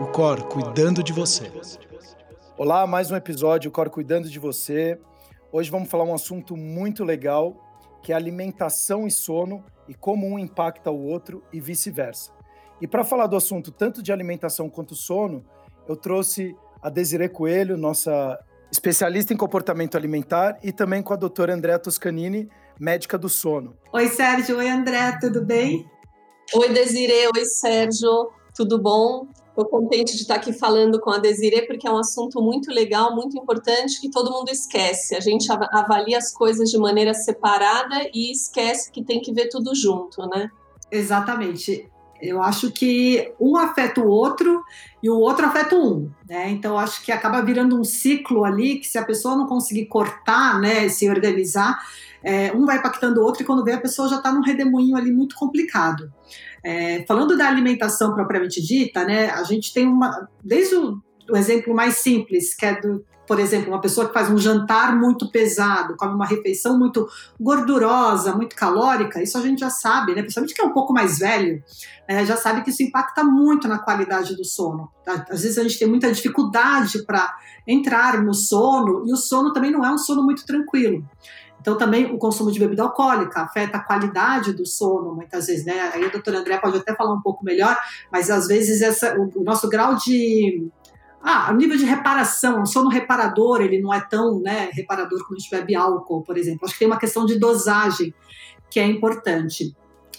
O 0.00 0.06
Cor 0.12 0.42
cuidando 0.44 1.02
de 1.02 1.12
você. 1.12 1.50
Olá, 2.56 2.86
mais 2.86 3.10
um 3.10 3.16
episódio 3.16 3.70
Cor 3.70 3.88
cuidando 3.90 4.28
de 4.28 4.38
você. 4.38 4.98
Hoje 5.50 5.70
vamos 5.70 5.88
falar 5.88 6.04
um 6.04 6.14
assunto 6.14 6.56
muito 6.56 7.04
legal, 7.04 7.56
que 8.02 8.12
é 8.12 8.16
alimentação 8.16 9.06
e 9.06 9.10
sono 9.10 9.64
e 9.88 9.94
como 9.94 10.26
um 10.26 10.38
impacta 10.38 10.90
o 10.90 11.06
outro 11.06 11.42
e 11.52 11.60
vice-versa. 11.60 12.32
E 12.80 12.86
para 12.86 13.04
falar 13.04 13.26
do 13.26 13.36
assunto 13.36 13.70
tanto 13.70 14.02
de 14.02 14.12
alimentação 14.12 14.68
quanto 14.68 14.94
sono, 14.94 15.44
eu 15.88 15.96
trouxe 15.96 16.56
a 16.82 16.90
Desiree 16.90 17.28
Coelho, 17.28 17.76
nossa 17.76 18.38
especialista 18.70 19.32
em 19.32 19.36
comportamento 19.36 19.96
alimentar, 19.96 20.58
e 20.62 20.72
também 20.72 21.02
com 21.02 21.12
a 21.12 21.16
doutora 21.16 21.54
Andréa 21.54 21.78
Toscanini, 21.78 22.48
médica 22.78 23.18
do 23.18 23.28
sono. 23.28 23.76
Oi, 23.92 24.08
Sérgio. 24.08 24.58
Oi, 24.58 24.68
André. 24.68 25.18
Tudo 25.20 25.44
bem? 25.44 25.86
Oi, 26.54 26.68
Desiree. 26.70 27.28
Oi, 27.34 27.44
Sérgio. 27.44 28.30
Tudo 28.54 28.80
bom? 28.80 29.26
Estou 29.48 29.66
contente 29.66 30.14
de 30.16 30.22
estar 30.22 30.36
aqui 30.36 30.52
falando 30.52 30.98
com 30.98 31.10
a 31.10 31.18
Desiree, 31.18 31.66
porque 31.66 31.86
é 31.86 31.90
um 31.90 31.98
assunto 31.98 32.40
muito 32.40 32.70
legal, 32.70 33.14
muito 33.14 33.38
importante, 33.38 34.00
que 34.00 34.10
todo 34.10 34.30
mundo 34.30 34.48
esquece. 34.48 35.14
A 35.14 35.20
gente 35.20 35.46
avalia 35.52 36.16
as 36.16 36.32
coisas 36.32 36.70
de 36.70 36.78
maneira 36.78 37.12
separada 37.12 38.08
e 38.14 38.32
esquece 38.32 38.90
que 38.90 39.04
tem 39.04 39.20
que 39.20 39.30
ver 39.30 39.50
tudo 39.50 39.74
junto, 39.74 40.26
né? 40.26 40.50
Exatamente. 40.90 41.91
Eu 42.22 42.40
acho 42.40 42.70
que 42.70 43.32
um 43.40 43.56
afeta 43.56 44.00
o 44.00 44.06
outro 44.06 44.62
e 45.02 45.10
o 45.10 45.16
outro 45.18 45.44
afeta 45.44 45.74
um, 45.74 46.08
né? 46.28 46.50
Então 46.50 46.78
acho 46.78 47.04
que 47.04 47.10
acaba 47.10 47.42
virando 47.42 47.78
um 47.78 47.82
ciclo 47.82 48.44
ali 48.44 48.78
que 48.78 48.86
se 48.86 48.96
a 48.96 49.04
pessoa 49.04 49.34
não 49.34 49.48
conseguir 49.48 49.86
cortar, 49.86 50.60
né, 50.60 50.88
se 50.88 51.10
organizar, 51.10 51.76
é, 52.22 52.52
um 52.52 52.64
vai 52.64 52.78
impactando 52.78 53.20
o 53.20 53.24
outro 53.24 53.42
e 53.42 53.44
quando 53.44 53.64
vê 53.64 53.72
a 53.72 53.80
pessoa 53.80 54.08
já 54.08 54.18
está 54.18 54.32
num 54.32 54.40
redemoinho 54.40 54.96
ali 54.96 55.10
muito 55.10 55.34
complicado. 55.34 56.12
É, 56.62 57.04
falando 57.08 57.36
da 57.36 57.48
alimentação 57.48 58.14
propriamente 58.14 58.62
dita, 58.62 59.04
né, 59.04 59.28
a 59.30 59.42
gente 59.42 59.74
tem 59.74 59.88
uma, 59.88 60.28
desde 60.44 60.76
o, 60.76 61.02
o 61.28 61.36
exemplo 61.36 61.74
mais 61.74 61.96
simples, 61.96 62.54
que 62.54 62.64
é 62.64 62.80
do 62.80 63.04
por 63.32 63.40
exemplo, 63.40 63.70
uma 63.70 63.80
pessoa 63.80 64.06
que 64.06 64.12
faz 64.12 64.28
um 64.28 64.36
jantar 64.36 64.94
muito 64.94 65.30
pesado, 65.30 65.96
come 65.96 66.12
uma 66.12 66.26
refeição 66.26 66.78
muito 66.78 67.08
gordurosa, 67.40 68.34
muito 68.34 68.54
calórica, 68.54 69.22
isso 69.22 69.38
a 69.38 69.40
gente 69.40 69.60
já 69.60 69.70
sabe, 69.70 70.14
né? 70.14 70.20
Principalmente 70.20 70.52
que 70.52 70.60
é 70.60 70.64
um 70.66 70.74
pouco 70.74 70.92
mais 70.92 71.18
velho, 71.18 71.64
né? 72.06 72.26
já 72.26 72.36
sabe 72.36 72.60
que 72.60 72.68
isso 72.68 72.82
impacta 72.82 73.24
muito 73.24 73.66
na 73.66 73.78
qualidade 73.78 74.36
do 74.36 74.44
sono. 74.44 74.90
Tá? 75.02 75.24
Às 75.30 75.44
vezes 75.44 75.56
a 75.56 75.62
gente 75.62 75.78
tem 75.78 75.88
muita 75.88 76.12
dificuldade 76.12 77.06
para 77.06 77.34
entrar 77.66 78.22
no 78.22 78.34
sono, 78.34 79.02
e 79.06 79.12
o 79.14 79.16
sono 79.16 79.50
também 79.50 79.70
não 79.70 79.82
é 79.82 79.90
um 79.90 79.96
sono 79.96 80.22
muito 80.22 80.44
tranquilo. 80.44 81.02
Então, 81.58 81.78
também 81.78 82.12
o 82.12 82.18
consumo 82.18 82.52
de 82.52 82.58
bebida 82.58 82.82
alcoólica 82.82 83.40
afeta 83.40 83.78
a 83.78 83.82
qualidade 83.82 84.52
do 84.52 84.66
sono, 84.66 85.14
muitas 85.14 85.46
vezes, 85.46 85.64
né? 85.64 85.90
Aí 85.94 86.04
a 86.04 86.08
doutora 86.10 86.40
André 86.40 86.58
pode 86.58 86.76
até 86.76 86.94
falar 86.94 87.14
um 87.14 87.22
pouco 87.22 87.42
melhor, 87.42 87.78
mas 88.10 88.28
às 88.28 88.46
vezes 88.46 88.82
essa, 88.82 89.18
o, 89.18 89.40
o 89.40 89.42
nosso 89.42 89.70
grau 89.70 89.94
de 89.94 90.70
ah, 91.22 91.50
o 91.52 91.56
nível 91.56 91.76
de 91.76 91.84
reparação, 91.84 92.62
o 92.62 92.66
sono 92.66 92.88
reparador, 92.88 93.60
ele 93.60 93.80
não 93.80 93.94
é 93.94 94.00
tão 94.00 94.40
né, 94.40 94.70
reparador 94.72 95.20
quando 95.20 95.38
a 95.38 95.40
gente 95.40 95.50
bebe 95.50 95.74
álcool, 95.74 96.22
por 96.22 96.36
exemplo. 96.36 96.64
Acho 96.64 96.74
que 96.74 96.80
tem 96.80 96.88
uma 96.88 96.98
questão 96.98 97.24
de 97.24 97.38
dosagem 97.38 98.12
que 98.68 98.80
é 98.80 98.86
importante. 98.86 99.74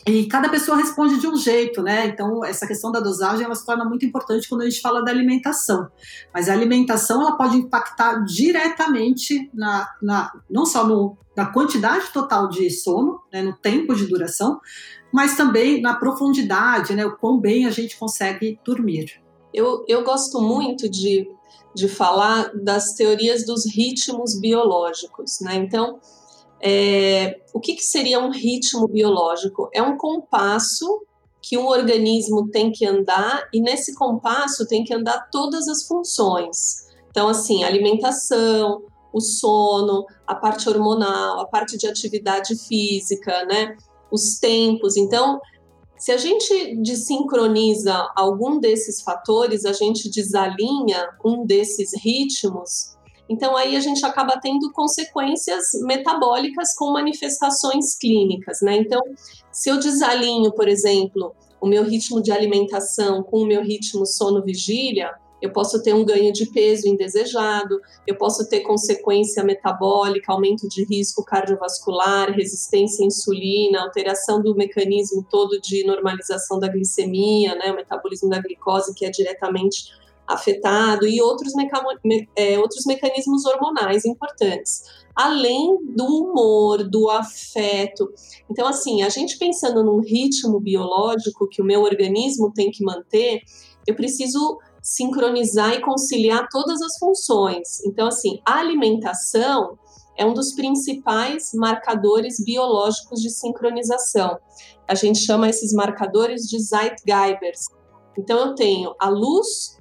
E 0.05 0.27
cada 0.27 0.49
pessoa 0.49 0.77
responde 0.77 1.17
de 1.17 1.27
um 1.27 1.35
jeito, 1.35 1.81
né? 1.81 2.07
Então, 2.07 2.43
essa 2.43 2.67
questão 2.67 2.91
da 2.91 2.99
dosagem 2.99 3.45
ela 3.45 3.55
se 3.55 3.65
torna 3.65 3.85
muito 3.85 4.05
importante 4.05 4.49
quando 4.49 4.61
a 4.61 4.69
gente 4.69 4.81
fala 4.81 5.03
da 5.03 5.11
alimentação. 5.11 5.87
Mas 6.33 6.49
a 6.49 6.53
alimentação 6.53 7.21
ela 7.21 7.37
pode 7.37 7.55
impactar 7.55 8.23
diretamente 8.25 9.49
na, 9.53 9.89
na 10.01 10.31
não 10.49 10.65
só 10.65 10.85
no, 10.85 11.17
na 11.37 11.45
quantidade 11.45 12.11
total 12.11 12.49
de 12.49 12.69
sono, 12.69 13.21
né, 13.31 13.41
no 13.41 13.53
tempo 13.53 13.95
de 13.95 14.05
duração, 14.05 14.59
mas 15.11 15.37
também 15.37 15.81
na 15.81 15.95
profundidade, 15.95 16.93
né? 16.93 17.05
O 17.05 17.15
quão 17.15 17.39
bem 17.39 17.65
a 17.65 17.71
gente 17.71 17.97
consegue 17.97 18.59
dormir. 18.65 19.22
Eu, 19.53 19.83
eu 19.87 20.03
gosto 20.03 20.41
muito 20.41 20.89
de, 20.89 21.29
de 21.73 21.87
falar 21.87 22.51
das 22.55 22.93
teorias 22.93 23.45
dos 23.45 23.65
ritmos 23.65 24.39
biológicos, 24.39 25.39
né? 25.41 25.55
Então, 25.55 25.99
é, 26.61 27.41
o 27.53 27.59
que, 27.59 27.75
que 27.75 27.83
seria 27.83 28.19
um 28.19 28.31
ritmo 28.31 28.87
biológico? 28.87 29.69
É 29.73 29.81
um 29.81 29.97
compasso 29.97 31.05
que 31.41 31.57
um 31.57 31.67
organismo 31.67 32.49
tem 32.49 32.71
que 32.71 32.85
andar 32.85 33.49
e 33.53 33.59
nesse 33.59 33.93
compasso 33.95 34.65
tem 34.65 34.83
que 34.83 34.93
andar 34.93 35.29
todas 35.29 35.67
as 35.67 35.85
funções. 35.85 36.87
Então, 37.09 37.27
assim, 37.27 37.65
alimentação, 37.65 38.81
o 39.11 39.19
sono, 39.19 40.05
a 40.25 40.33
parte 40.33 40.67
hormonal, 40.69 41.41
a 41.41 41.45
parte 41.45 41.77
de 41.77 41.85
atividade 41.85 42.55
física, 42.55 43.45
né? 43.45 43.75
Os 44.09 44.39
tempos. 44.39 44.95
Então, 44.95 45.39
se 46.03 46.11
a 46.11 46.17
gente 46.17 46.75
desincroniza 46.81 47.95
algum 48.13 48.59
desses 48.59 49.01
fatores, 49.01 49.63
a 49.63 49.71
gente 49.71 50.09
desalinha 50.09 51.07
um 51.23 51.45
desses 51.45 51.91
ritmos, 52.03 52.97
então 53.29 53.55
aí 53.55 53.77
a 53.77 53.79
gente 53.79 54.05
acaba 54.05 54.37
tendo 54.37 54.69
consequências 54.73 55.63
metabólicas 55.85 56.75
com 56.75 56.91
manifestações 56.91 57.95
clínicas, 57.95 58.59
né? 58.61 58.75
Então, 58.75 58.99
se 59.49 59.69
eu 59.69 59.79
desalinho, 59.79 60.51
por 60.51 60.67
exemplo, 60.67 61.33
o 61.61 61.67
meu 61.67 61.85
ritmo 61.85 62.21
de 62.21 62.33
alimentação 62.33 63.23
com 63.23 63.37
o 63.37 63.45
meu 63.45 63.63
ritmo 63.63 64.05
sono-vigília, 64.05 65.09
eu 65.43 65.51
posso 65.51 65.83
ter 65.83 65.93
um 65.93 66.05
ganho 66.05 66.31
de 66.31 66.45
peso 66.45 66.87
indesejado, 66.87 67.81
eu 68.07 68.15
posso 68.15 68.47
ter 68.47 68.61
consequência 68.61 69.43
metabólica, 69.43 70.31
aumento 70.31 70.69
de 70.69 70.85
risco 70.85 71.21
cardiovascular, 71.21 72.31
resistência 72.31 73.03
à 73.03 73.07
insulina, 73.07 73.81
alteração 73.81 74.41
do 74.41 74.55
mecanismo 74.55 75.21
todo 75.29 75.59
de 75.59 75.85
normalização 75.85 76.57
da 76.59 76.69
glicemia, 76.69 77.55
né, 77.55 77.73
o 77.73 77.75
metabolismo 77.75 78.29
da 78.29 78.39
glicose 78.39 78.93
que 78.95 79.05
é 79.05 79.09
diretamente 79.09 79.91
afetado 80.25 81.05
e 81.05 81.21
outros, 81.21 81.53
meca 81.53 81.83
é, 82.37 82.57
outros 82.57 82.85
mecanismos 82.85 83.45
hormonais 83.45 84.05
importantes, 84.05 84.83
além 85.13 85.77
do 85.93 86.05
humor, 86.05 86.87
do 86.87 87.09
afeto. 87.09 88.09
Então, 88.49 88.65
assim, 88.65 89.03
a 89.03 89.09
gente 89.09 89.37
pensando 89.37 89.83
num 89.83 89.99
ritmo 89.99 90.57
biológico 90.61 91.49
que 91.49 91.61
o 91.61 91.65
meu 91.65 91.81
organismo 91.81 92.49
tem 92.53 92.71
que 92.71 92.81
manter, 92.81 93.41
eu 93.85 93.93
preciso 93.93 94.57
sincronizar 94.83 95.73
e 95.73 95.81
conciliar 95.81 96.47
todas 96.51 96.81
as 96.81 96.97
funções. 96.99 97.79
Então, 97.85 98.07
assim, 98.07 98.41
a 98.45 98.59
alimentação 98.59 99.79
é 100.17 100.25
um 100.25 100.33
dos 100.33 100.53
principais 100.53 101.51
marcadores 101.55 102.43
biológicos 102.43 103.21
de 103.21 103.29
sincronização. 103.29 104.37
A 104.85 104.93
gente 104.93 105.19
chama 105.19 105.49
esses 105.49 105.71
marcadores 105.73 106.43
de 106.43 106.59
Zeitgeibers. 106.59 107.61
Então, 108.17 108.39
eu 108.39 108.55
tenho 108.55 108.93
a 108.99 109.07
luz, 109.07 109.77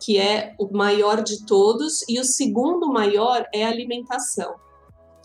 que 0.00 0.18
é 0.18 0.54
o 0.58 0.66
maior 0.74 1.22
de 1.22 1.44
todos, 1.44 2.02
e 2.08 2.18
o 2.18 2.24
segundo 2.24 2.88
maior 2.88 3.46
é 3.54 3.64
a 3.64 3.68
alimentação. 3.68 4.54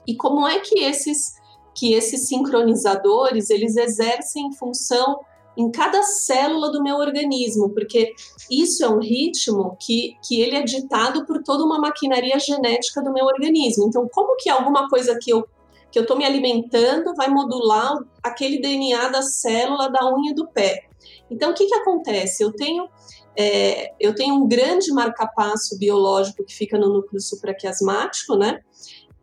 E 0.05 0.15
como 0.15 0.45
é 0.45 0.59
que 0.59 0.79
esses 0.79 1.41
que 1.75 1.93
esses 1.93 2.27
sincronizadores 2.27 3.49
eles 3.49 3.75
exercem 3.75 4.53
função 4.53 5.19
em 5.57 5.69
cada 5.71 6.01
célula 6.03 6.71
do 6.71 6.81
meu 6.81 6.97
organismo, 6.97 7.69
porque 7.69 8.13
isso 8.49 8.83
é 8.83 8.89
um 8.89 8.99
ritmo 8.99 9.77
que, 9.79 10.15
que 10.27 10.41
ele 10.41 10.55
é 10.55 10.63
ditado 10.63 11.25
por 11.25 11.43
toda 11.43 11.63
uma 11.63 11.79
maquinaria 11.79 12.39
genética 12.39 13.01
do 13.01 13.13
meu 13.13 13.25
organismo. 13.25 13.85
Então, 13.87 14.07
como 14.11 14.35
que 14.37 14.49
alguma 14.49 14.89
coisa 14.89 15.17
que 15.19 15.31
eu 15.31 15.45
que 15.91 15.99
eu 15.99 16.03
estou 16.03 16.17
me 16.17 16.25
alimentando 16.25 17.13
vai 17.13 17.29
modular 17.29 17.99
aquele 18.23 18.59
DNA 18.59 19.09
da 19.09 19.21
célula 19.21 19.91
da 19.91 20.11
unha 20.11 20.33
do 20.33 20.47
pé? 20.47 20.87
Então, 21.29 21.51
o 21.51 21.53
que, 21.53 21.67
que 21.67 21.75
acontece? 21.75 22.43
Eu 22.43 22.51
tenho 22.51 22.89
é, 23.37 23.93
eu 23.99 24.15
tenho 24.15 24.33
um 24.33 24.47
grande 24.47 24.91
marcapasso 24.91 25.77
biológico 25.77 26.43
que 26.43 26.53
fica 26.53 26.79
no 26.79 26.89
núcleo 26.91 27.21
supraquiasmático, 27.21 28.35
né? 28.35 28.61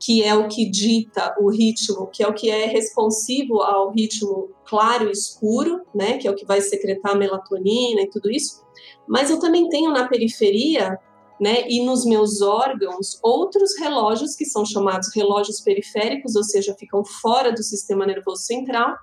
que 0.00 0.24
é 0.24 0.34
o 0.34 0.48
que 0.48 0.68
dita 0.68 1.36
o 1.38 1.50
ritmo, 1.50 2.06
que 2.06 2.22
é 2.22 2.26
o 2.26 2.32
que 2.32 2.48
é 2.48 2.64
responsivo 2.64 3.60
ao 3.60 3.90
ritmo 3.90 4.48
claro 4.70 5.08
e 5.08 5.12
escuro, 5.12 5.80
né, 5.92 6.16
que 6.16 6.28
é 6.28 6.30
o 6.30 6.36
que 6.36 6.46
vai 6.46 6.60
secretar 6.60 7.18
melatonina 7.18 8.02
e 8.02 8.08
tudo 8.08 8.30
isso. 8.30 8.64
Mas 9.06 9.28
eu 9.28 9.40
também 9.40 9.68
tenho 9.68 9.90
na 9.90 10.06
periferia, 10.08 10.96
né, 11.40 11.68
e 11.68 11.84
nos 11.84 12.06
meus 12.06 12.40
órgãos, 12.40 13.18
outros 13.20 13.76
relógios 13.76 14.36
que 14.36 14.44
são 14.44 14.64
chamados 14.64 15.08
relógios 15.14 15.60
periféricos, 15.60 16.36
ou 16.36 16.44
seja, 16.44 16.76
ficam 16.78 17.04
fora 17.04 17.52
do 17.52 17.62
sistema 17.64 18.06
nervoso 18.06 18.42
central, 18.42 18.94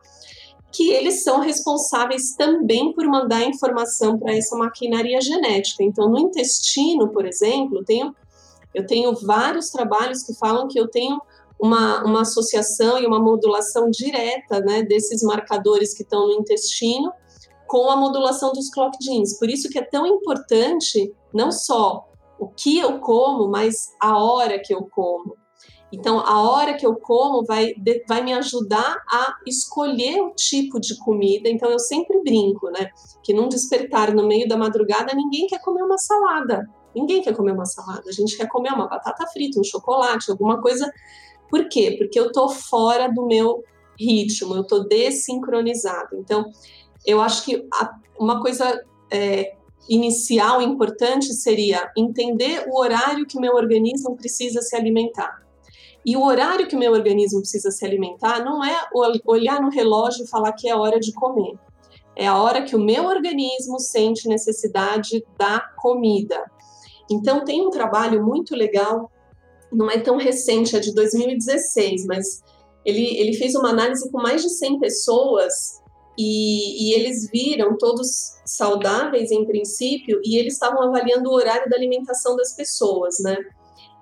que 0.72 0.92
eles 0.92 1.24
são 1.24 1.42
responsáveis 1.42 2.34
também 2.36 2.94
por 2.94 3.06
mandar 3.06 3.44
informação 3.44 4.18
para 4.18 4.36
essa 4.36 4.56
maquinaria 4.56 5.19
genética. 5.19 5.84
Então, 5.84 6.10
no 6.10 6.19
intestino, 6.19 7.10
por 7.10 7.25
exemplo, 7.25 7.84
tenho 7.84 8.16
eu 8.74 8.86
tenho 8.86 9.16
vários 9.16 9.72
trabalhos 9.72 10.22
que 10.22 10.36
falam 10.36 10.68
que 10.68 10.80
eu 10.80 10.88
tenho 10.88 11.19
uma, 11.59 12.04
uma 12.04 12.21
associação 12.21 13.00
e 13.00 13.06
uma 13.06 13.19
modulação 13.19 13.89
direta 13.89 14.59
né, 14.62 14.83
desses 14.83 15.24
marcadores 15.24 15.94
que 15.94 16.04
estão 16.04 16.27
no 16.27 16.33
intestino 16.33 17.12
com 17.68 17.89
a 17.89 17.95
modulação 17.95 18.54
dos 18.54 18.69
clock 18.69 18.95
genes. 19.01 19.38
Por 19.38 19.50
isso 19.50 19.69
que 19.69 19.77
é 19.77 19.83
tão 19.83 20.06
importante 20.07 21.13
não 21.33 21.51
só 21.51 22.07
o 22.39 22.48
que 22.48 22.77
eu 22.77 23.00
como, 23.00 23.50
mas 23.50 23.94
a 24.01 24.18
hora 24.18 24.59
que 24.59 24.74
eu 24.74 24.88
como. 24.89 25.36
Então, 25.92 26.19
a 26.19 26.42
hora 26.42 26.75
que 26.75 26.86
eu 26.86 26.95
como 26.95 27.45
vai, 27.45 27.74
vai 28.07 28.21
me 28.21 28.33
ajudar 28.33 28.98
a 29.09 29.36
escolher 29.45 30.21
o 30.21 30.33
tipo 30.36 30.80
de 30.80 30.98
comida. 31.00 31.50
Então, 31.50 31.69
eu 31.69 31.80
sempre 31.80 32.21
brinco, 32.21 32.69
né? 32.69 32.89
Que 33.24 33.33
num 33.33 33.48
despertar 33.48 34.13
no 34.13 34.27
meio 34.27 34.48
da 34.48 34.57
madrugada, 34.57 35.15
ninguém 35.15 35.48
quer 35.48 35.62
comer 35.62 35.83
uma 35.83 35.98
salada. 35.98 36.68
Ninguém 36.94 37.21
quer 37.21 37.36
comer 37.36 37.54
uma 37.54 37.65
salada. 37.65 38.04
A 38.06 38.12
gente 38.12 38.36
quer 38.36 38.50
comer 38.50 38.74
uma 38.74 38.88
batata 38.88 39.25
frita, 39.27 39.59
um 39.59 39.63
chocolate, 39.63 40.30
alguma 40.30 40.62
coisa. 40.62 40.92
Por 41.50 41.68
quê? 41.70 41.96
Porque 41.98 42.20
eu 42.20 42.32
tô 42.32 42.50
fora 42.50 43.08
do 43.08 43.26
meu 43.26 43.64
ritmo, 44.00 44.56
eu 44.56 44.64
tô 44.64 44.80
desincronizado. 44.80 46.16
Então, 46.18 46.46
eu 47.06 47.22
acho 47.22 47.44
que 47.46 47.66
uma 48.20 48.42
coisa 48.42 48.84
é, 49.12 49.56
inicial 49.90 50.62
importante 50.62 51.34
seria 51.34 51.90
entender 51.98 52.66
o 52.68 52.80
horário 52.80 53.26
que 53.26 53.40
meu 53.40 53.54
organismo 53.54 54.16
precisa 54.16 54.62
se 54.62 54.76
alimentar. 54.76 55.42
E 56.06 56.16
o 56.16 56.24
horário 56.24 56.68
que 56.68 56.76
meu 56.76 56.94
organismo 56.94 57.40
precisa 57.40 57.70
se 57.72 57.86
alimentar 57.86 58.44
não 58.44 58.64
é 58.64 58.76
olhar 59.26 59.62
no 59.62 59.70
relógio 59.70 60.24
e 60.24 60.28
falar 60.28 60.54
que 60.54 60.70
é 60.70 60.76
hora 60.76 61.00
de 61.00 61.12
comer. 61.12 61.58
É 62.16 62.28
a 62.28 62.42
hora 62.42 62.64
que 62.64 62.76
o 62.76 62.80
meu 62.80 63.06
organismo 63.06 63.80
sente 63.80 64.28
necessidade 64.28 65.24
da 65.38 65.60
comida. 65.78 66.50
Então, 67.12 67.44
tem 67.44 67.66
um 67.66 67.70
trabalho 67.70 68.26
muito 68.26 68.56
legal, 68.56 69.12
não 69.72 69.90
é 69.90 70.00
tão 70.00 70.18
recente, 70.18 70.75
é 70.75 70.80
de 70.80 70.94
2016, 70.94 72.06
mas 72.06 72.42
ele, 72.86 73.18
ele 73.18 73.34
fez 73.34 73.56
uma 73.56 73.69
análise 73.69 74.10
com 74.12 74.22
mais 74.22 74.42
de 74.42 74.50
100 74.50 74.80
pessoas 74.80 75.81
e, 76.18 76.90
e, 76.90 76.94
eles 76.94 77.30
viram 77.30 77.78
todos 77.78 78.08
saudáveis 78.46 79.30
em 79.30 79.46
princípio 79.46 80.19
e 80.24 80.40
eles 80.40 80.54
estavam 80.54 80.81
avaliando 80.81 81.30
o 81.30 81.34
horário 81.34 81.69
da 81.69 81.75
alimentação 81.75 82.36
das 82.36 82.56
pessoas, 82.56 83.19
né? 83.19 83.38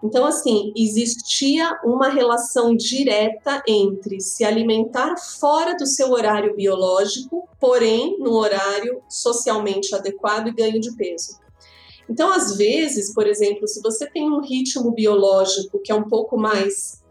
Então, 0.03 0.23
assim, 0.25 0.71
existia 0.77 1.79
uma 1.83 2.09
relação 2.09 2.75
direta 2.75 3.63
entre 3.67 4.21
se 4.21 4.45
alimentar 4.45 5.15
fora 5.17 5.75
do 5.75 5.87
seu 5.87 6.11
horário 6.11 6.55
biológico, 6.55 7.49
porém 7.59 8.15
no 8.19 8.33
horário 8.33 9.01
socialmente 9.09 9.95
adequado 9.95 10.47
e 10.47 10.53
ganho 10.53 10.79
de 10.79 10.95
peso. 10.95 11.39
Então, 12.09 12.31
às 12.31 12.57
vezes, 12.57 13.13
por 13.13 13.27
exemplo, 13.27 13.67
se 13.67 13.81
você 13.81 14.05
tem 14.09 14.29
um 14.29 14.41
ritmo 14.41 14.91
biológico 14.91 15.79
que 15.79 15.91
é 15.91 15.95
um 15.95 16.07
pouco 16.07 16.37
mais 16.37 17.03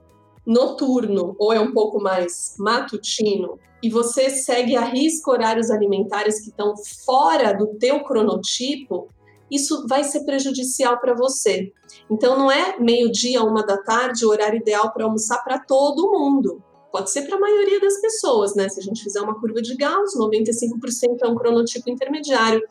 noturno 0.47 1.35
ou 1.39 1.53
é 1.53 1.61
um 1.61 1.73
pouco 1.73 2.01
mais 2.01 2.55
matutino 2.59 3.59
e 3.83 3.91
você 3.91 4.31
segue 4.31 4.77
a 4.77 4.85
risco 4.85 5.31
horários 5.31 5.71
alimentares 5.71 6.41
que 6.41 6.51
estão 6.51 6.75
fora 7.05 7.53
do 7.53 7.67
teu 7.79 8.03
cronotipo, 8.05 9.09
isso 9.51 9.87
vai 9.87 10.05
ser 10.05 10.25
prejudicial 10.25 10.99
para 10.99 11.15
você. 11.15 11.73
Então, 12.11 12.39
não 12.39 12.51
é 12.51 12.79
meio-dia, 12.79 13.43
uma 13.43 13.65
da 13.65 13.77
tarde, 13.77 14.25
o 14.25 14.31
horário 14.31 14.61
ideal 14.61 14.93
para 14.93 15.05
almoçar 15.05 15.43
para 15.45 15.59
todo 15.59 16.11
mundo. 16.11 16.63
Pode 16.91 17.11
ser 17.11 17.23
para 17.23 17.37
a 17.37 17.41
maioria 17.41 17.81
das 17.81 18.01
pessoas, 18.01 18.55
né? 18.55 18.69
Se 18.69 18.81
a 18.81 18.83
gente 18.83 19.03
fizer 19.03 19.21
uma 19.21 19.39
curva 19.39 19.61
de 19.61 19.77
Gauss, 19.77 20.17
95% 20.17 21.19
é 21.23 21.29
um 21.29 21.35
cronotipo 21.35 21.91
intermediário. 21.91 22.63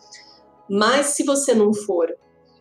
Mas 0.70 1.08
se 1.08 1.24
você 1.24 1.54
não 1.54 1.74
for, 1.74 2.08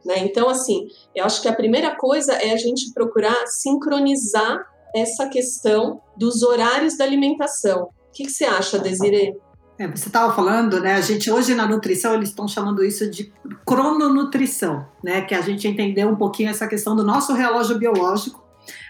né? 0.04 0.18
Então, 0.18 0.48
assim, 0.48 0.86
eu 1.14 1.24
acho 1.24 1.40
que 1.40 1.48
a 1.48 1.54
primeira 1.54 1.94
coisa 1.96 2.32
é 2.32 2.52
a 2.52 2.56
gente 2.56 2.92
procurar 2.92 3.46
sincronizar 3.46 4.66
essa 4.94 5.28
questão 5.28 6.00
dos 6.16 6.42
horários 6.42 6.96
da 6.96 7.04
alimentação. 7.04 7.84
O 7.84 8.12
que, 8.12 8.24
que 8.24 8.30
você 8.30 8.44
acha, 8.44 8.78
Desiree? 8.78 9.34
É, 9.78 9.88
você 9.88 10.08
estava 10.08 10.34
falando, 10.34 10.80
né? 10.80 10.94
A 10.94 11.00
gente 11.00 11.30
hoje 11.30 11.54
na 11.54 11.66
nutrição 11.66 12.14
eles 12.14 12.28
estão 12.28 12.46
chamando 12.46 12.84
isso 12.84 13.08
de 13.10 13.32
crononutrição, 13.66 14.86
né? 15.02 15.22
Que 15.22 15.34
a 15.34 15.40
gente 15.40 15.66
entendeu 15.66 16.08
um 16.08 16.16
pouquinho 16.16 16.50
essa 16.50 16.68
questão 16.68 16.94
do 16.94 17.02
nosso 17.02 17.32
relógio 17.32 17.78
biológico, 17.78 18.41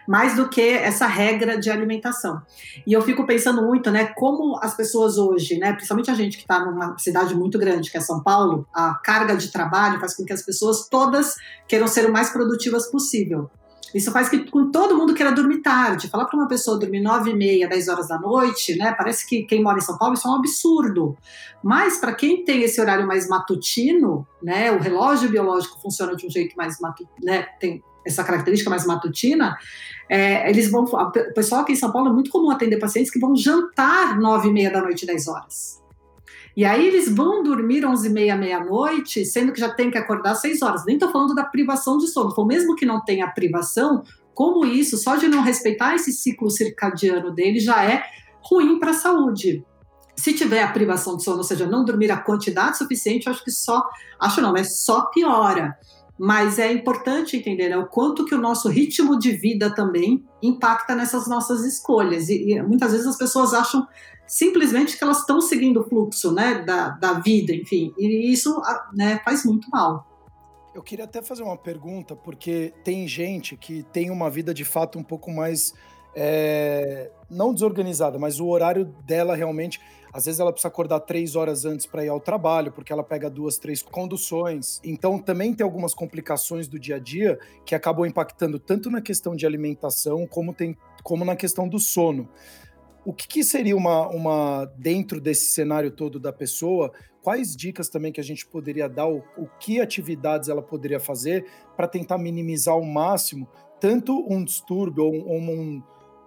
mais 0.07 0.37
do 0.37 0.49
que 0.49 0.61
essa 0.61 1.07
regra 1.07 1.59
de 1.59 1.71
alimentação. 1.71 2.41
E 2.87 2.93
eu 2.93 3.03
fico 3.03 3.27
pensando 3.27 3.63
muito, 3.63 3.91
né? 3.91 4.07
Como 4.17 4.59
as 4.63 4.75
pessoas 4.75 5.19
hoje, 5.19 5.59
né? 5.59 5.73
Principalmente 5.73 6.11
a 6.11 6.15
gente 6.15 6.37
que 6.37 6.45
está 6.45 6.65
numa 6.65 6.97
cidade 6.99 7.35
muito 7.35 7.59
grande, 7.59 7.91
que 7.91 7.97
é 7.97 8.01
São 8.01 8.23
Paulo, 8.23 8.67
a 8.75 8.95
carga 8.95 9.37
de 9.37 9.51
trabalho 9.51 10.01
faz 10.01 10.17
com 10.17 10.25
que 10.25 10.33
as 10.33 10.43
pessoas 10.43 10.89
todas 10.89 11.37
queiram 11.69 11.87
ser 11.87 12.09
o 12.09 12.13
mais 12.13 12.31
produtivas 12.31 12.91
possível. 12.91 13.51
Isso 13.95 14.11
faz 14.11 14.29
que 14.29 14.39
todo 14.71 14.97
mundo 14.97 15.15
queira 15.15 15.33
dormir 15.33 15.61
tarde. 15.61 16.09
Falar 16.09 16.25
para 16.25 16.39
uma 16.39 16.49
pessoa 16.49 16.79
dormir 16.79 17.01
9 17.01 17.31
e 17.31 17.35
meia, 17.35 17.69
10 17.69 17.89
horas 17.89 18.09
da 18.09 18.19
noite, 18.19 18.77
né? 18.77 18.95
Parece 18.97 19.27
que 19.27 19.43
quem 19.43 19.63
mora 19.63 19.79
em 19.79 19.83
São 19.83 19.99
Paulo 19.99 20.15
isso 20.15 20.27
é 20.27 20.31
um 20.31 20.37
absurdo. 20.37 21.17
Mas 21.63 21.99
para 21.99 22.15
quem 22.15 22.45
tem 22.45 22.63
esse 22.63 22.81
horário 22.81 23.07
mais 23.07 23.29
matutino, 23.29 24.27
né? 24.43 24.73
O 24.73 24.79
relógio 24.79 25.29
biológico 25.29 25.81
funciona 25.81 26.17
de 26.17 26.27
um 26.27 26.31
jeito 26.31 26.57
mais 26.57 26.81
matutino, 26.81 27.11
né? 27.23 27.43
Tem 27.61 27.83
essa 28.07 28.25
característica 28.25 28.71
mais 28.71 28.87
matutina, 28.87 29.57
é, 30.09 30.49
eles 30.51 30.71
vão. 30.71 30.85
O 30.85 31.35
pessoal 31.35 31.63
aqui 31.63 31.73
em 31.73 31.77
São 31.77 31.93
Paulo 31.93 32.09
é 32.09 32.13
muito 32.13 32.31
comum 32.31 32.51
atender 32.51 32.79
pacientes 32.79 33.11
que 33.11 33.19
vão 33.19 33.35
jantar 33.35 34.19
9 34.19 34.49
e 34.49 34.53
meia 34.53 34.71
da 34.71 34.81
noite, 34.81 35.07
10 35.07 35.29
horas. 35.29 35.83
E 36.55 36.65
aí 36.67 36.87
eles 36.87 37.09
vão 37.09 37.43
dormir 37.43 37.85
11 37.85 38.07
e 38.07 38.11
meia, 38.13 38.37
meia-noite, 38.37 39.25
sendo 39.25 39.53
que 39.53 39.61
já 39.61 39.71
tem 39.71 39.91
que 39.91 39.97
acordar 39.97 40.35
6 40.35 40.61
horas. 40.61 40.85
Nem 40.85 40.97
estou 40.97 41.11
falando 41.11 41.35
da 41.35 41.45
privação 41.45 41.97
de 41.97 42.09
sono. 42.09 42.31
Então, 42.31 42.45
mesmo 42.45 42.77
que 42.77 42.85
não 42.85 43.03
tenha 43.03 43.27
privação, 43.27 44.03
como 44.35 44.65
isso, 44.67 44.99
só 44.99 45.17
de 45.17 45.29
não 45.29 45.43
respeitar 45.43 45.95
esse 45.95 46.13
ciclo 46.13 46.51
circadiano 46.51 47.31
dele 47.31 47.59
já 47.59 47.85
é 47.85 48.05
ruim 48.43 48.79
para 48.79 48.91
a 48.91 48.95
saúde. 48.95 49.65
Se 50.15 50.35
tiver 50.35 50.63
a 50.63 50.71
privação 50.71 51.17
de 51.17 51.25
sono, 51.25 51.39
ou 51.39 51.45
seja, 51.45 51.67
não 51.67 51.85
dormir 51.85 52.11
a 52.11 52.19
quantidade 52.19 52.77
suficiente, 52.77 53.31
acho 53.31 53.43
que 53.43 53.51
só, 53.51 53.83
acho 54.21 54.43
não, 54.43 54.53
mas 54.53 54.81
só 54.81 55.07
piora. 55.07 55.77
Mas 56.25 56.61
é 56.61 56.73
importante 56.73 57.37
entender 57.37 57.69
né, 57.69 57.77
o 57.77 57.89
quanto 57.89 58.25
que 58.25 58.33
o 58.33 58.41
nosso 58.41 58.69
ritmo 58.69 59.19
de 59.19 59.33
vida 59.33 59.75
também 59.75 60.25
impacta 60.41 60.95
nessas 60.95 61.27
nossas 61.27 61.65
escolhas. 61.65 62.29
E, 62.29 62.53
e 62.53 62.63
muitas 62.63 62.93
vezes 62.93 63.09
as 63.09 63.19
pessoas 63.19 63.53
acham 63.53 63.85
simplesmente 64.25 64.97
que 64.97 65.03
elas 65.03 65.19
estão 65.19 65.41
seguindo 65.41 65.81
o 65.81 65.85
fluxo 65.85 66.31
né, 66.31 66.63
da, 66.63 66.91
da 66.91 67.15
vida, 67.15 67.53
enfim, 67.53 67.93
e 67.99 68.33
isso 68.33 68.63
né, 68.95 69.21
faz 69.25 69.45
muito 69.45 69.69
mal. 69.69 70.07
Eu 70.73 70.81
queria 70.81 71.07
até 71.07 71.21
fazer 71.21 71.43
uma 71.43 71.57
pergunta, 71.57 72.15
porque 72.15 72.73
tem 72.85 73.09
gente 73.09 73.57
que 73.57 73.83
tem 73.83 74.09
uma 74.09 74.31
vida 74.31 74.55
de 74.55 74.65
fato 74.65 75.01
um 75.01 75.03
pouco 75.03 75.29
mais. 75.29 75.75
É, 76.15 77.11
não 77.31 77.55
desorganizada, 77.55 78.19
mas 78.19 78.39
o 78.39 78.47
horário 78.49 78.85
dela 79.05 79.35
realmente. 79.35 79.81
Às 80.13 80.27
vezes 80.27 80.41
ela 80.41 80.53
precisa 80.53 80.69
acordar 80.69 81.01
três 81.01 81.35
horas 81.35 81.65
antes 81.65 81.87
para 81.87 82.05
ir 82.05 82.11
ao 82.11 82.21
trabalho, 82.21 82.71
porque 82.71 82.93
ela 82.93 83.03
pega 83.03 83.31
duas, 83.31 83.57
três 83.57 83.81
conduções. 83.83 84.79
Então 84.85 85.19
também 85.19 85.55
tem 85.55 85.65
algumas 85.65 85.95
complicações 85.95 86.69
do 86.69 86.79
dia 86.79 86.97
a 86.97 86.99
dia 86.99 87.39
que 87.65 87.75
acabam 87.75 88.05
impactando 88.05 88.59
tanto 88.59 88.91
na 88.91 89.01
questão 89.01 89.35
de 89.35 89.47
alimentação 89.47 90.27
como, 90.27 90.53
tem, 90.53 90.77
como 91.03 91.25
na 91.25 91.35
questão 91.35 91.67
do 91.67 91.79
sono. 91.79 92.29
O 93.07 93.13
que, 93.13 93.27
que, 93.27 93.43
seria 93.43 93.77
uma, 93.77 94.07
uma, 94.09 94.67
dentro 94.77 95.19
desse 95.19 95.47
cenário 95.47 95.91
todo 95.91 96.21
da 96.21 96.33
pessoa? 96.33 96.93
Quais 97.23 97.57
dicas 97.57 97.89
também 97.89 98.13
que 98.13 98.21
a 98.21 98.25
gente 98.25 98.47
poderia 98.47 98.89
dar? 98.89 99.09
O, 99.09 99.25
o 99.37 99.49
que 99.59 99.81
atividades 99.81 100.51
ela 100.51 100.63
poderia 100.63 101.01
fazer 101.01 101.47
para 101.75 101.89
tentar 101.89 102.19
minimizar 102.19 102.75
ao 102.75 102.85
máximo 102.85 103.49
tanto 103.83 104.25
um 104.33 104.45
distúrbio 104.45 105.05
ou 105.05 105.13
um, 105.13 105.51
um, 105.51 105.83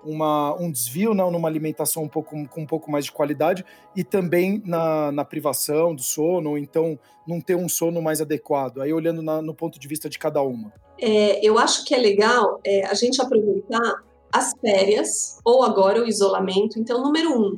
uma, 0.05 0.55
um 0.55 0.71
desvio 0.71 1.13
não, 1.13 1.31
numa 1.31 1.47
alimentação 1.47 2.03
um 2.03 2.07
pouco, 2.07 2.47
com 2.47 2.62
um 2.62 2.65
pouco 2.65 2.91
mais 2.91 3.05
de 3.05 3.12
qualidade 3.12 3.65
e 3.95 4.03
também 4.03 4.62
na, 4.65 5.12
na 5.12 5.25
privação 5.25 5.95
do 5.95 6.01
sono, 6.01 6.51
ou 6.51 6.57
então 6.57 6.97
não 7.27 7.41
ter 7.41 7.55
um 7.55 7.67
sono 7.67 8.01
mais 8.01 8.21
adequado? 8.21 8.81
Aí 8.81 8.93
olhando 8.93 9.21
na, 9.21 9.41
no 9.41 9.53
ponto 9.53 9.79
de 9.79 9.88
vista 9.88 10.09
de 10.09 10.19
cada 10.19 10.41
uma. 10.41 10.71
É, 11.00 11.45
eu 11.45 11.57
acho 11.57 11.83
que 11.85 11.93
é 11.93 11.97
legal 11.97 12.59
é, 12.65 12.85
a 12.85 12.93
gente 12.93 13.21
aproveitar 13.21 14.03
as 14.31 14.53
férias 14.59 15.39
ou 15.43 15.63
agora 15.63 16.01
o 16.01 16.07
isolamento. 16.07 16.79
Então, 16.79 17.01
número 17.01 17.38
um, 17.38 17.55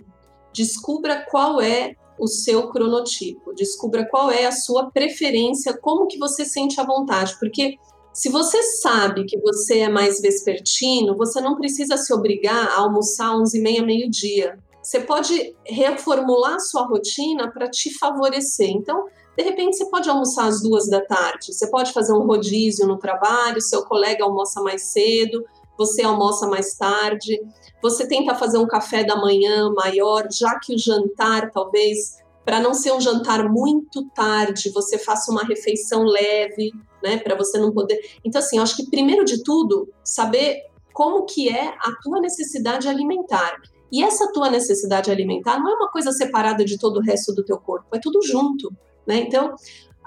descubra 0.53 1.25
qual 1.29 1.61
é 1.61 1.95
o 2.19 2.27
seu 2.27 2.69
cronotipo, 2.69 3.53
descubra 3.53 4.07
qual 4.07 4.31
é 4.31 4.45
a 4.45 4.51
sua 4.51 4.89
preferência, 4.89 5.77
como 5.77 6.07
que 6.07 6.17
você 6.17 6.43
sente 6.43 6.79
à 6.79 6.83
vontade, 6.83 7.37
porque 7.39 7.77
se 8.17 8.29
você 8.29 8.63
sabe 8.63 9.25
que 9.25 9.39
você 9.39 9.81
é 9.81 9.89
mais 9.89 10.19
vespertino, 10.19 11.15
você 11.15 11.39
não 11.39 11.55
precisa 11.55 11.95
se 11.97 12.11
obrigar 12.11 12.69
a 12.69 12.79
almoçar 12.79 13.37
11 13.37 13.55
e 13.55 13.61
meia, 13.61 13.85
meio-dia. 13.85 14.57
Você 14.81 15.01
pode 15.01 15.55
reformular 15.63 16.55
a 16.55 16.59
sua 16.59 16.87
rotina 16.87 17.51
para 17.51 17.69
te 17.69 17.95
favorecer. 17.95 18.71
Então, 18.71 19.05
de 19.37 19.43
repente, 19.43 19.77
você 19.77 19.87
pode 19.87 20.09
almoçar 20.09 20.47
às 20.47 20.63
duas 20.63 20.89
da 20.89 20.99
tarde, 20.99 21.53
você 21.53 21.69
pode 21.69 21.93
fazer 21.93 22.11
um 22.11 22.25
rodízio 22.25 22.87
no 22.87 22.97
trabalho, 22.97 23.61
seu 23.61 23.85
colega 23.85 24.23
almoça 24.23 24.63
mais 24.63 24.81
cedo, 24.91 25.45
você 25.77 26.01
almoça 26.01 26.47
mais 26.47 26.73
tarde, 26.73 27.39
você 27.83 28.07
tenta 28.07 28.33
fazer 28.33 28.57
um 28.57 28.65
café 28.65 29.03
da 29.03 29.15
manhã 29.15 29.71
maior, 29.75 30.27
já 30.31 30.57
que 30.57 30.73
o 30.73 30.79
jantar, 30.79 31.51
talvez, 31.51 32.17
para 32.47 32.61
não 32.61 32.73
ser 32.73 32.93
um 32.93 33.01
jantar 33.01 33.49
muito 33.49 34.05
tarde, 34.15 34.71
você 34.71 34.97
faça 34.97 35.29
uma 35.29 35.43
refeição 35.43 36.05
leve, 36.05 36.71
né, 37.03 37.17
para 37.17 37.35
você 37.35 37.59
não 37.59 37.73
poder. 37.73 37.99
Então, 38.23 38.39
assim, 38.39 38.55
eu 38.55 38.63
acho 38.63 38.77
que 38.77 38.89
primeiro 38.89 39.25
de 39.25 39.43
tudo, 39.43 39.89
saber 40.01 40.61
como 40.93 41.25
que 41.25 41.49
é 41.49 41.67
a 41.67 41.91
tua 42.01 42.21
necessidade 42.21 42.87
alimentar. 42.87 43.61
E 43.91 44.01
essa 44.01 44.31
tua 44.31 44.49
necessidade 44.49 45.11
alimentar 45.11 45.59
não 45.59 45.69
é 45.69 45.75
uma 45.75 45.91
coisa 45.91 46.13
separada 46.13 46.63
de 46.63 46.79
todo 46.79 46.99
o 46.99 47.03
resto 47.03 47.35
do 47.35 47.43
teu 47.43 47.57
corpo, 47.57 47.93
é 47.93 47.99
tudo 47.99 48.25
junto, 48.25 48.73
né? 49.05 49.17
Então, 49.17 49.53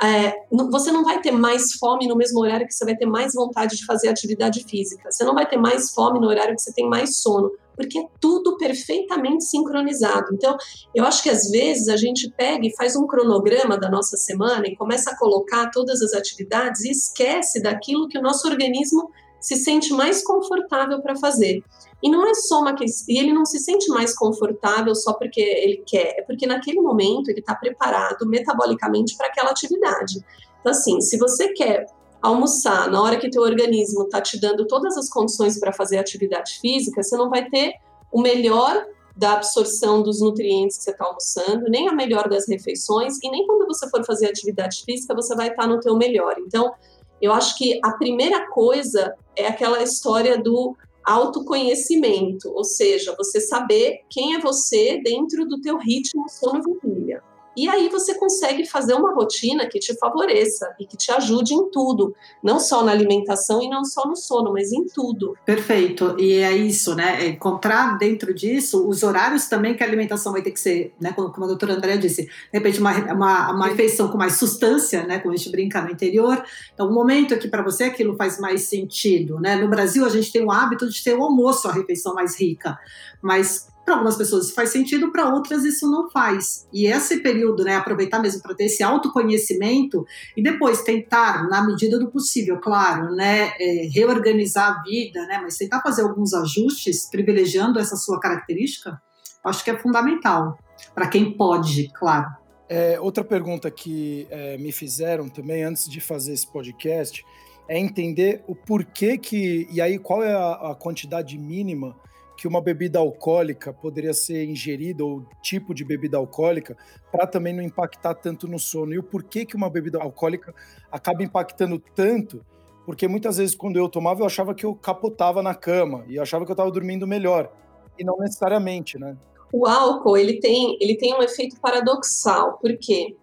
é, 0.02 0.32
você 0.70 0.90
não 0.90 1.04
vai 1.04 1.20
ter 1.20 1.30
mais 1.30 1.72
fome 1.72 2.08
no 2.08 2.16
mesmo 2.16 2.40
horário 2.40 2.66
que 2.66 2.72
você 2.72 2.84
vai 2.84 2.96
ter 2.96 3.06
mais 3.06 3.34
vontade 3.34 3.76
de 3.76 3.84
fazer 3.84 4.08
atividade 4.08 4.64
física. 4.64 5.10
Você 5.10 5.24
não 5.24 5.34
vai 5.34 5.46
ter 5.46 5.58
mais 5.58 5.90
fome 5.90 6.18
no 6.18 6.26
horário 6.26 6.54
que 6.54 6.62
você 6.62 6.72
tem 6.72 6.88
mais 6.88 7.18
sono, 7.18 7.50
porque 7.76 7.98
é 7.98 8.04
tudo 8.18 8.56
perfeitamente 8.56 9.44
sincronizado. 9.44 10.32
Então, 10.32 10.56
eu 10.94 11.04
acho 11.04 11.22
que 11.22 11.28
às 11.28 11.50
vezes 11.50 11.88
a 11.88 11.96
gente 11.96 12.30
pega 12.30 12.66
e 12.66 12.74
faz 12.76 12.96
um 12.96 13.06
cronograma 13.06 13.78
da 13.78 13.90
nossa 13.90 14.16
semana 14.16 14.66
e 14.66 14.76
começa 14.76 15.10
a 15.10 15.18
colocar 15.18 15.70
todas 15.70 16.00
as 16.00 16.14
atividades 16.14 16.82
e 16.82 16.90
esquece 16.90 17.62
daquilo 17.62 18.08
que 18.08 18.18
o 18.18 18.22
nosso 18.22 18.48
organismo 18.48 19.10
se 19.40 19.56
sente 19.56 19.92
mais 19.92 20.22
confortável 20.22 21.00
para 21.00 21.16
fazer. 21.16 21.62
E 22.02 22.10
não 22.10 22.26
é 22.28 22.34
só 22.34 22.60
uma 22.60 22.74
questão, 22.74 23.14
e 23.14 23.18
ele 23.18 23.32
não 23.32 23.44
se 23.44 23.58
sente 23.58 23.88
mais 23.88 24.16
confortável 24.16 24.94
só 24.94 25.12
porque 25.12 25.40
ele 25.40 25.82
quer, 25.86 26.18
é 26.18 26.22
porque 26.22 26.46
naquele 26.46 26.80
momento 26.80 27.28
ele 27.28 27.40
está 27.40 27.54
preparado 27.54 28.26
metabolicamente 28.26 29.16
para 29.16 29.26
aquela 29.26 29.50
atividade. 29.50 30.24
Então, 30.60 30.72
assim, 30.72 31.00
se 31.00 31.18
você 31.18 31.52
quer 31.52 31.86
almoçar 32.22 32.90
na 32.90 33.02
hora 33.02 33.18
que 33.18 33.30
teu 33.30 33.42
organismo 33.42 34.04
está 34.04 34.20
te 34.20 34.38
dando 34.38 34.66
todas 34.66 34.96
as 34.96 35.08
condições 35.08 35.58
para 35.58 35.72
fazer 35.72 35.98
atividade 35.98 36.58
física, 36.60 37.02
você 37.02 37.16
não 37.16 37.30
vai 37.30 37.48
ter 37.48 37.74
o 38.12 38.20
melhor 38.20 38.86
da 39.16 39.34
absorção 39.34 40.02
dos 40.02 40.20
nutrientes 40.20 40.78
que 40.78 40.84
você 40.84 40.90
está 40.92 41.04
almoçando, 41.04 41.68
nem 41.68 41.88
a 41.88 41.92
melhor 41.92 42.28
das 42.28 42.48
refeições, 42.48 43.18
e 43.22 43.30
nem 43.30 43.46
quando 43.46 43.66
você 43.66 43.88
for 43.90 44.04
fazer 44.04 44.26
atividade 44.26 44.82
física 44.84 45.14
você 45.14 45.34
vai 45.34 45.48
estar 45.48 45.62
tá 45.62 45.68
no 45.68 45.80
teu 45.80 45.96
melhor. 45.96 46.36
Então, 46.38 46.72
eu 47.20 47.32
acho 47.32 47.56
que 47.56 47.78
a 47.84 47.92
primeira 47.92 48.48
coisa 48.50 49.14
é 49.36 49.46
aquela 49.46 49.82
história 49.82 50.38
do 50.38 50.76
autoconhecimento, 51.04 52.52
ou 52.52 52.64
seja, 52.64 53.14
você 53.16 53.40
saber 53.40 54.00
quem 54.08 54.34
é 54.34 54.40
você 54.40 55.00
dentro 55.02 55.46
do 55.46 55.60
teu 55.60 55.78
ritmo 55.78 56.28
sono-vigília. 56.28 57.22
E 57.60 57.68
aí 57.68 57.90
você 57.90 58.14
consegue 58.14 58.64
fazer 58.64 58.94
uma 58.94 59.12
rotina 59.12 59.66
que 59.66 59.78
te 59.78 59.94
favoreça 59.98 60.74
e 60.80 60.86
que 60.86 60.96
te 60.96 61.12
ajude 61.12 61.52
em 61.52 61.70
tudo, 61.70 62.16
não 62.42 62.58
só 62.58 62.82
na 62.82 62.90
alimentação 62.90 63.60
e 63.60 63.68
não 63.68 63.84
só 63.84 64.08
no 64.08 64.16
sono, 64.16 64.50
mas 64.50 64.72
em 64.72 64.86
tudo. 64.86 65.36
Perfeito. 65.44 66.16
E 66.18 66.36
é 66.36 66.56
isso, 66.56 66.94
né? 66.94 67.22
É 67.22 67.28
encontrar 67.28 67.98
dentro 67.98 68.32
disso 68.32 68.88
os 68.88 69.02
horários 69.02 69.46
também 69.46 69.74
que 69.74 69.82
a 69.82 69.86
alimentação 69.86 70.32
vai 70.32 70.40
ter 70.40 70.52
que 70.52 70.58
ser, 70.58 70.94
né? 70.98 71.12
Como, 71.12 71.28
a 71.44 71.46
doutora 71.48 71.74
André 71.74 71.98
disse, 71.98 72.22
de 72.22 72.30
repente 72.50 72.80
uma, 72.80 72.96
uma, 73.12 73.52
uma 73.52 73.66
refeição 73.66 74.08
com 74.08 74.16
mais 74.16 74.36
substância, 74.36 75.04
né? 75.04 75.18
Como 75.18 75.34
a 75.34 75.36
gente 75.36 75.50
brinca 75.50 75.82
no 75.82 75.90
interior. 75.90 76.42
Então, 76.72 76.88
o 76.88 76.94
momento 76.94 77.38
que 77.38 77.46
para 77.46 77.62
você 77.62 77.84
aquilo 77.84 78.16
faz 78.16 78.40
mais 78.40 78.62
sentido, 78.62 79.38
né? 79.38 79.56
No 79.56 79.68
Brasil, 79.68 80.02
a 80.06 80.08
gente 80.08 80.32
tem 80.32 80.42
o 80.42 80.50
hábito 80.50 80.88
de 80.88 81.04
ter 81.04 81.14
o 81.14 81.22
almoço, 81.22 81.68
a 81.68 81.72
refeição 81.72 82.14
mais 82.14 82.40
rica. 82.40 82.78
Mas 83.20 83.68
para 83.90 83.96
algumas 83.96 84.16
pessoas 84.16 84.44
isso 84.44 84.54
faz 84.54 84.70
sentido, 84.70 85.10
para 85.10 85.34
outras 85.34 85.64
isso 85.64 85.90
não 85.90 86.08
faz. 86.08 86.68
E 86.72 86.86
esse 86.86 87.18
período, 87.20 87.64
né, 87.64 87.74
aproveitar 87.74 88.20
mesmo 88.20 88.40
para 88.40 88.54
ter 88.54 88.66
esse 88.66 88.84
autoconhecimento 88.84 90.06
e 90.36 90.42
depois 90.42 90.82
tentar, 90.82 91.48
na 91.48 91.66
medida 91.66 91.98
do 91.98 92.08
possível, 92.08 92.60
claro, 92.60 93.16
né, 93.16 93.52
é, 93.58 93.88
reorganizar 93.92 94.78
a 94.78 94.82
vida, 94.82 95.26
né, 95.26 95.40
mas 95.42 95.56
tentar 95.56 95.80
fazer 95.80 96.02
alguns 96.02 96.32
ajustes, 96.32 97.10
privilegiando 97.10 97.80
essa 97.80 97.96
sua 97.96 98.20
característica, 98.20 99.02
acho 99.42 99.64
que 99.64 99.70
é 99.70 99.76
fundamental 99.76 100.56
para 100.94 101.08
quem 101.08 101.36
pode, 101.36 101.90
claro. 101.92 102.28
É, 102.68 103.00
outra 103.00 103.24
pergunta 103.24 103.68
que 103.72 104.28
é, 104.30 104.56
me 104.56 104.70
fizeram 104.70 105.28
também 105.28 105.64
antes 105.64 105.90
de 105.90 106.00
fazer 106.00 106.32
esse 106.32 106.46
podcast 106.46 107.24
é 107.68 107.76
entender 107.76 108.44
o 108.46 108.54
porquê 108.54 109.18
que 109.18 109.66
e 109.72 109.80
aí 109.80 109.98
qual 109.98 110.22
é 110.22 110.32
a, 110.32 110.70
a 110.70 110.74
quantidade 110.76 111.36
mínima 111.36 111.96
que 112.40 112.48
uma 112.48 112.62
bebida 112.62 112.98
alcoólica 112.98 113.70
poderia 113.70 114.14
ser 114.14 114.46
ingerida 114.46 115.04
ou 115.04 115.26
tipo 115.42 115.74
de 115.74 115.84
bebida 115.84 116.16
alcoólica 116.16 116.74
para 117.12 117.26
também 117.26 117.52
não 117.52 117.62
impactar 117.62 118.14
tanto 118.14 118.48
no 118.48 118.58
sono. 118.58 118.94
E 118.94 118.98
o 118.98 119.02
porquê 119.02 119.44
que 119.44 119.54
uma 119.54 119.68
bebida 119.68 119.98
alcoólica 120.00 120.54
acaba 120.90 121.22
impactando 121.22 121.78
tanto? 121.94 122.42
Porque 122.86 123.06
muitas 123.06 123.36
vezes 123.36 123.54
quando 123.54 123.76
eu 123.76 123.90
tomava 123.90 124.22
eu 124.22 124.26
achava 124.26 124.54
que 124.54 124.64
eu 124.64 124.74
capotava 124.74 125.42
na 125.42 125.54
cama 125.54 126.02
e 126.08 126.16
eu 126.16 126.22
achava 126.22 126.46
que 126.46 126.50
eu 126.50 126.54
estava 126.54 126.70
dormindo 126.70 127.06
melhor 127.06 127.52
e 127.98 128.04
não 128.04 128.16
necessariamente, 128.16 128.98
né? 128.98 129.18
O 129.52 129.66
álcool 129.66 130.16
ele 130.16 130.40
tem 130.40 130.78
ele 130.80 130.96
tem 130.96 131.12
um 131.12 131.22
efeito 131.22 131.60
paradoxal 131.60 132.56
porque 132.58 133.18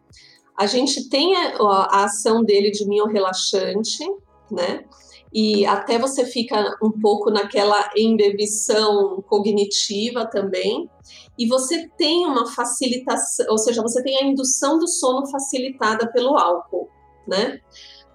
a 0.55 0.67
gente 0.67 1.09
tem 1.09 1.35
a, 1.35 1.55
a 1.89 2.03
ação 2.03 2.43
dele 2.43 2.69
de 2.69 2.85
relaxante, 3.07 4.05
né? 4.51 4.85
E 5.33 5.65
até 5.65 5.97
você 5.97 6.25
fica 6.25 6.75
um 6.81 6.91
pouco 6.91 7.29
naquela 7.29 7.89
embebição 7.95 9.21
cognitiva 9.27 10.25
também. 10.25 10.89
E 11.37 11.47
você 11.47 11.87
tem 11.97 12.25
uma 12.25 12.51
facilitação, 12.51 13.45
ou 13.49 13.57
seja, 13.57 13.81
você 13.81 14.01
tem 14.01 14.17
a 14.17 14.25
indução 14.25 14.79
do 14.79 14.87
sono 14.87 15.27
facilitada 15.27 16.11
pelo 16.11 16.37
álcool, 16.37 16.89
né? 17.27 17.59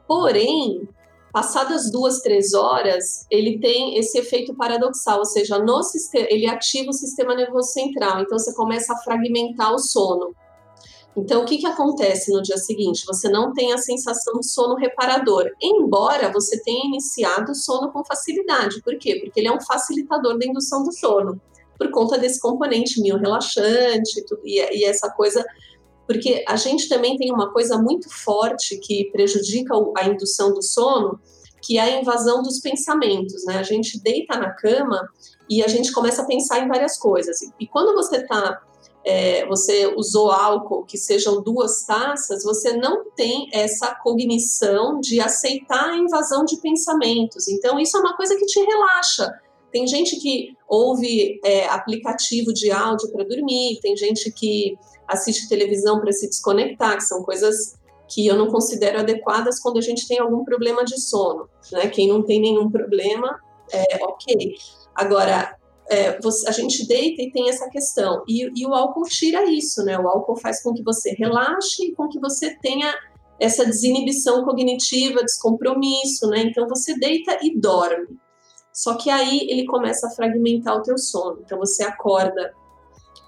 Porém, 0.08 0.88
passadas 1.32 1.90
duas, 1.90 2.20
três 2.20 2.52
horas, 2.52 3.26
ele 3.30 3.58
tem 3.58 3.96
esse 3.96 4.18
efeito 4.18 4.54
paradoxal, 4.54 5.18
ou 5.18 5.24
seja, 5.24 5.58
no 5.58 5.82
sistema, 5.82 6.26
ele 6.28 6.46
ativa 6.46 6.90
o 6.90 6.94
sistema 6.94 7.34
nervoso 7.34 7.72
central, 7.72 8.20
então 8.20 8.38
você 8.38 8.54
começa 8.54 8.92
a 8.92 8.98
fragmentar 8.98 9.72
o 9.72 9.78
sono. 9.78 10.34
Então, 11.16 11.42
o 11.42 11.44
que, 11.44 11.58
que 11.58 11.66
acontece 11.66 12.32
no 12.32 12.40
dia 12.40 12.56
seguinte? 12.56 13.04
Você 13.06 13.28
não 13.28 13.52
tem 13.52 13.72
a 13.72 13.78
sensação 13.78 14.40
de 14.40 14.48
sono 14.48 14.74
reparador, 14.74 15.50
embora 15.60 16.32
você 16.32 16.60
tenha 16.62 16.86
iniciado 16.86 17.52
o 17.52 17.54
sono 17.54 17.92
com 17.92 18.04
facilidade. 18.04 18.80
Por 18.82 18.96
quê? 18.96 19.20
Porque 19.22 19.38
ele 19.38 19.48
é 19.48 19.52
um 19.52 19.60
facilitador 19.60 20.38
da 20.38 20.46
indução 20.46 20.82
do 20.82 20.92
sono, 20.92 21.38
por 21.78 21.90
conta 21.90 22.16
desse 22.16 22.40
componente 22.40 23.00
mio 23.02 23.18
relaxante 23.18 24.24
e, 24.42 24.78
e 24.78 24.84
essa 24.84 25.10
coisa. 25.10 25.44
Porque 26.06 26.44
a 26.48 26.56
gente 26.56 26.88
também 26.88 27.16
tem 27.16 27.30
uma 27.30 27.52
coisa 27.52 27.76
muito 27.76 28.08
forte 28.08 28.78
que 28.78 29.10
prejudica 29.12 29.74
a 29.98 30.08
indução 30.08 30.54
do 30.54 30.62
sono, 30.62 31.20
que 31.60 31.76
é 31.76 31.82
a 31.82 32.00
invasão 32.00 32.42
dos 32.42 32.58
pensamentos, 32.58 33.44
né? 33.44 33.58
A 33.58 33.62
gente 33.62 34.02
deita 34.02 34.36
na 34.36 34.50
cama 34.50 35.06
e 35.48 35.62
a 35.62 35.68
gente 35.68 35.92
começa 35.92 36.22
a 36.22 36.26
pensar 36.26 36.58
em 36.60 36.68
várias 36.68 36.98
coisas. 36.98 37.38
E 37.60 37.66
quando 37.66 37.94
você 37.94 38.16
está 38.16 38.60
é, 39.04 39.44
você 39.46 39.86
usou 39.96 40.30
álcool, 40.30 40.84
que 40.84 40.96
sejam 40.96 41.42
duas 41.42 41.84
taças, 41.84 42.44
você 42.44 42.76
não 42.76 43.10
tem 43.16 43.48
essa 43.52 43.94
cognição 43.96 45.00
de 45.00 45.20
aceitar 45.20 45.90
a 45.90 45.96
invasão 45.96 46.44
de 46.44 46.56
pensamentos. 46.58 47.48
Então, 47.48 47.78
isso 47.78 47.96
é 47.96 48.00
uma 48.00 48.16
coisa 48.16 48.36
que 48.36 48.46
te 48.46 48.60
relaxa. 48.60 49.30
Tem 49.72 49.86
gente 49.86 50.16
que 50.20 50.54
ouve 50.68 51.40
é, 51.44 51.66
aplicativo 51.66 52.52
de 52.52 52.70
áudio 52.70 53.10
para 53.10 53.24
dormir, 53.24 53.80
tem 53.80 53.96
gente 53.96 54.30
que 54.30 54.76
assiste 55.08 55.48
televisão 55.48 56.00
para 56.00 56.12
se 56.12 56.28
desconectar, 56.28 56.96
que 56.96 57.04
são 57.04 57.22
coisas 57.22 57.74
que 58.08 58.26
eu 58.26 58.36
não 58.36 58.48
considero 58.48 59.00
adequadas 59.00 59.58
quando 59.58 59.78
a 59.78 59.82
gente 59.82 60.06
tem 60.06 60.18
algum 60.18 60.44
problema 60.44 60.84
de 60.84 61.00
sono. 61.00 61.48
Né? 61.72 61.88
Quem 61.88 62.06
não 62.06 62.22
tem 62.22 62.40
nenhum 62.40 62.70
problema, 62.70 63.40
é 63.72 64.04
ok. 64.04 64.54
Agora, 64.94 65.56
é, 65.88 66.20
você, 66.20 66.48
a 66.48 66.52
gente 66.52 66.86
deita 66.86 67.22
e 67.22 67.30
tem 67.30 67.48
essa 67.48 67.68
questão. 67.68 68.22
E, 68.26 68.50
e, 68.54 68.66
o 68.66 68.74
álcool 68.74 69.02
tira 69.04 69.44
isso, 69.44 69.84
né? 69.84 69.98
O 69.98 70.08
álcool 70.08 70.36
faz 70.36 70.62
com 70.62 70.72
que 70.72 70.82
você 70.82 71.10
relaxe 71.10 71.84
e 71.84 71.94
com 71.94 72.08
que 72.08 72.18
você 72.18 72.56
tenha 72.60 72.94
essa 73.38 73.64
desinibição 73.64 74.44
cognitiva, 74.44 75.22
descompromisso, 75.22 76.28
né? 76.28 76.42
Então 76.42 76.68
você 76.68 76.98
deita 76.98 77.38
e 77.42 77.58
dorme. 77.58 78.16
Só 78.72 78.94
que 78.94 79.10
aí 79.10 79.46
ele 79.50 79.66
começa 79.66 80.06
a 80.06 80.10
fragmentar 80.10 80.76
o 80.76 80.82
teu 80.82 80.96
sono. 80.96 81.40
Então 81.44 81.58
você 81.58 81.82
acorda 81.82 82.54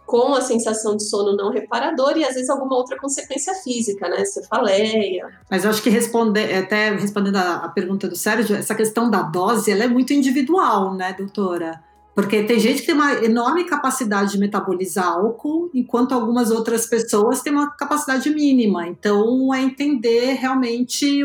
com 0.07 0.35
a 0.35 0.41
sensação 0.41 0.97
de 0.97 1.05
sono 1.05 1.35
não 1.35 1.51
reparador 1.51 2.17
e 2.17 2.25
às 2.25 2.35
vezes 2.35 2.51
alguma 2.51 2.77
outra 2.77 2.99
consequência 2.99 3.55
física, 3.55 4.09
né? 4.09 4.25
Cefaleia. 4.25 5.27
Mas 5.51 5.65
eu 5.65 5.71
acho 5.71 5.83
que 5.83 5.91
responder, 5.91 6.55
até 6.55 6.91
respondendo 6.95 7.37
a, 7.37 7.57
a 7.57 7.69
pergunta 7.69 8.09
do 8.09 8.17
Sérgio, 8.17 8.57
essa 8.57 8.75
questão 8.75 9.11
da 9.11 9.23
dose, 9.23 9.71
ela 9.71 9.85
é 9.85 9.89
muito 9.89 10.13
individual, 10.13 10.95
né, 10.95 11.15
doutora? 11.15 11.83
Porque 12.15 12.45
tem 12.45 12.61
gente 12.61 12.81
que 12.81 12.87
tem 12.87 12.95
uma 12.95 13.13
enorme 13.25 13.65
capacidade 13.65 14.33
de 14.33 14.39
metabolizar 14.39 15.07
álcool, 15.07 15.69
enquanto 15.75 16.13
algumas 16.13 16.51
outras 16.51 16.87
pessoas 16.87 17.43
têm 17.43 17.53
uma 17.53 17.71
capacidade 17.71 18.31
mínima. 18.31 18.87
Então, 18.87 19.53
é 19.53 19.61
entender 19.61 20.35
realmente 20.35 21.25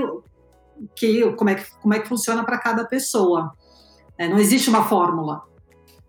que, 0.95 1.31
como, 1.33 1.49
é 1.51 1.55
que, 1.55 1.71
como 1.79 1.93
é 1.93 1.99
que 1.99 2.07
funciona 2.07 2.43
para 2.43 2.57
cada 2.57 2.85
pessoa. 2.85 3.53
É, 4.17 4.27
não 4.27 4.39
existe 4.39 4.69
uma 4.69 4.83
fórmula. 4.83 5.43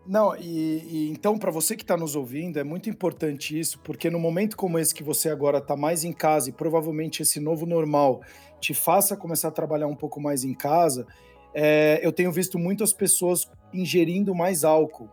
Não, 0.06 0.34
e, 0.34 0.82
e 0.88 1.10
então, 1.10 1.38
para 1.38 1.50
você 1.50 1.76
que 1.76 1.84
está 1.84 1.96
nos 1.96 2.16
ouvindo, 2.16 2.58
é 2.58 2.64
muito 2.64 2.88
importante 2.88 3.58
isso, 3.58 3.78
porque 3.80 4.10
no 4.10 4.18
momento 4.18 4.56
como 4.56 4.78
esse 4.78 4.94
que 4.94 5.04
você 5.04 5.28
agora 5.28 5.58
está 5.58 5.76
mais 5.76 6.04
em 6.04 6.12
casa 6.12 6.48
e 6.48 6.52
provavelmente 6.52 7.22
esse 7.22 7.38
novo 7.38 7.66
normal 7.66 8.22
te 8.60 8.74
faça 8.74 9.16
começar 9.16 9.48
a 9.48 9.52
trabalhar 9.52 9.86
um 9.86 9.94
pouco 9.94 10.20
mais 10.20 10.42
em 10.42 10.52
casa, 10.52 11.06
é, 11.54 12.00
eu 12.02 12.12
tenho 12.12 12.32
visto 12.32 12.58
muitas 12.58 12.92
pessoas 12.92 13.50
ingerindo 13.72 14.34
mais 14.34 14.64
álcool. 14.64 15.08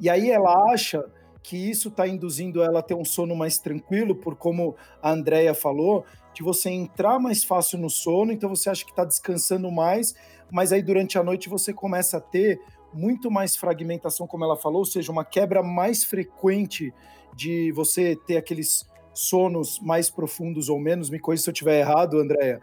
E 0.00 0.08
aí 0.08 0.30
ela 0.30 0.72
acha 0.72 1.04
que 1.42 1.56
isso 1.56 1.88
está 1.88 2.06
induzindo 2.06 2.62
ela 2.62 2.78
a 2.78 2.82
ter 2.82 2.94
um 2.94 3.04
sono 3.04 3.34
mais 3.34 3.58
tranquilo, 3.58 4.14
por 4.14 4.36
como 4.36 4.76
a 5.02 5.10
Andrea 5.10 5.54
falou, 5.54 6.04
de 6.32 6.42
você 6.42 6.70
entrar 6.70 7.18
mais 7.18 7.42
fácil 7.44 7.78
no 7.78 7.90
sono, 7.90 8.32
então 8.32 8.48
você 8.48 8.70
acha 8.70 8.84
que 8.84 8.90
está 8.90 9.04
descansando 9.04 9.70
mais, 9.70 10.14
mas 10.50 10.72
aí 10.72 10.82
durante 10.82 11.18
a 11.18 11.22
noite 11.22 11.48
você 11.48 11.72
começa 11.72 12.18
a 12.18 12.20
ter 12.20 12.60
muito 12.94 13.30
mais 13.30 13.56
fragmentação, 13.56 14.26
como 14.26 14.44
ela 14.44 14.56
falou, 14.56 14.80
ou 14.80 14.84
seja, 14.84 15.10
uma 15.10 15.24
quebra 15.24 15.62
mais 15.62 16.04
frequente 16.04 16.92
de 17.34 17.72
você 17.72 18.16
ter 18.26 18.36
aqueles 18.36 18.86
sonos 19.14 19.80
mais 19.80 20.10
profundos 20.10 20.68
ou 20.68 20.78
menos, 20.78 21.10
me 21.10 21.18
corrija 21.18 21.42
se 21.42 21.50
eu 21.50 21.52
estiver 21.52 21.80
errado, 21.80 22.18
Andréia, 22.18 22.60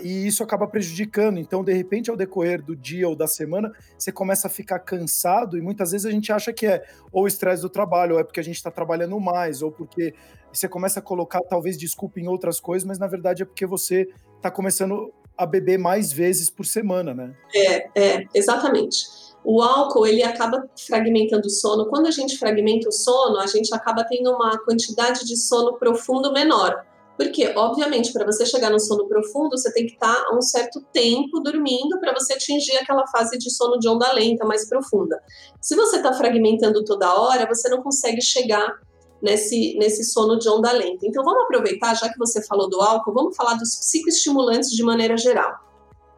e 0.00 0.26
isso 0.26 0.42
acaba 0.42 0.66
prejudicando. 0.66 1.38
Então, 1.38 1.62
de 1.62 1.72
repente, 1.72 2.10
ao 2.10 2.16
decorrer 2.16 2.62
do 2.62 2.74
dia 2.74 3.08
ou 3.08 3.14
da 3.14 3.26
semana, 3.26 3.72
você 3.96 4.10
começa 4.10 4.46
a 4.46 4.50
ficar 4.50 4.78
cansado 4.78 5.58
e 5.58 5.60
muitas 5.60 5.92
vezes 5.92 6.06
a 6.06 6.10
gente 6.10 6.32
acha 6.32 6.52
que 6.52 6.66
é 6.66 6.84
ou 7.12 7.26
estresse 7.26 7.62
do 7.62 7.68
trabalho, 7.68 8.14
ou 8.14 8.20
é 8.20 8.24
porque 8.24 8.40
a 8.40 8.44
gente 8.44 8.56
está 8.56 8.70
trabalhando 8.70 9.18
mais, 9.20 9.62
ou 9.62 9.70
porque 9.70 10.14
você 10.52 10.68
começa 10.68 11.00
a 11.00 11.02
colocar 11.02 11.40
talvez 11.42 11.76
desculpa 11.76 12.18
em 12.18 12.28
outras 12.28 12.58
coisas, 12.58 12.86
mas 12.86 12.98
na 12.98 13.06
verdade 13.06 13.42
é 13.42 13.46
porque 13.46 13.66
você 13.66 14.08
está 14.36 14.50
começando 14.50 15.12
a 15.36 15.46
beber 15.46 15.78
mais 15.78 16.12
vezes 16.12 16.50
por 16.50 16.66
semana, 16.66 17.14
né? 17.14 17.34
É, 17.54 17.90
é, 17.94 18.24
exatamente. 18.34 19.06
O 19.44 19.62
álcool, 19.62 20.04
ele 20.04 20.22
acaba 20.22 20.68
fragmentando 20.86 21.46
o 21.46 21.50
sono. 21.50 21.86
Quando 21.86 22.06
a 22.06 22.10
gente 22.10 22.36
fragmenta 22.36 22.88
o 22.88 22.92
sono, 22.92 23.38
a 23.38 23.46
gente 23.46 23.72
acaba 23.72 24.04
tendo 24.04 24.32
uma 24.32 24.58
quantidade 24.58 25.24
de 25.24 25.36
sono 25.36 25.78
profundo 25.78 26.32
menor. 26.32 26.84
Porque, 27.18 27.52
obviamente, 27.56 28.12
para 28.12 28.24
você 28.24 28.46
chegar 28.46 28.70
no 28.70 28.78
sono 28.78 29.08
profundo, 29.08 29.50
você 29.58 29.72
tem 29.72 29.86
que 29.86 29.94
estar 29.94 30.14
tá 30.14 30.36
um 30.36 30.40
certo 30.40 30.80
tempo 30.92 31.40
dormindo 31.40 31.98
para 31.98 32.14
você 32.14 32.34
atingir 32.34 32.76
aquela 32.76 33.04
fase 33.08 33.36
de 33.36 33.50
sono 33.50 33.76
de 33.76 33.88
onda 33.88 34.12
lenta 34.12 34.46
mais 34.46 34.68
profunda. 34.68 35.20
Se 35.60 35.74
você 35.74 35.96
está 35.96 36.12
fragmentando 36.12 36.84
toda 36.84 37.12
hora, 37.20 37.44
você 37.48 37.68
não 37.68 37.82
consegue 37.82 38.22
chegar 38.22 38.72
nesse, 39.20 39.76
nesse 39.78 40.04
sono 40.04 40.38
de 40.38 40.48
onda 40.48 40.70
lenta. 40.70 41.04
Então, 41.08 41.24
vamos 41.24 41.42
aproveitar, 41.42 41.92
já 41.94 42.08
que 42.08 42.16
você 42.16 42.40
falou 42.46 42.70
do 42.70 42.80
álcool, 42.80 43.12
vamos 43.12 43.36
falar 43.36 43.54
dos 43.54 43.74
psicoestimulantes 43.76 44.70
de 44.70 44.84
maneira 44.84 45.16
geral, 45.16 45.52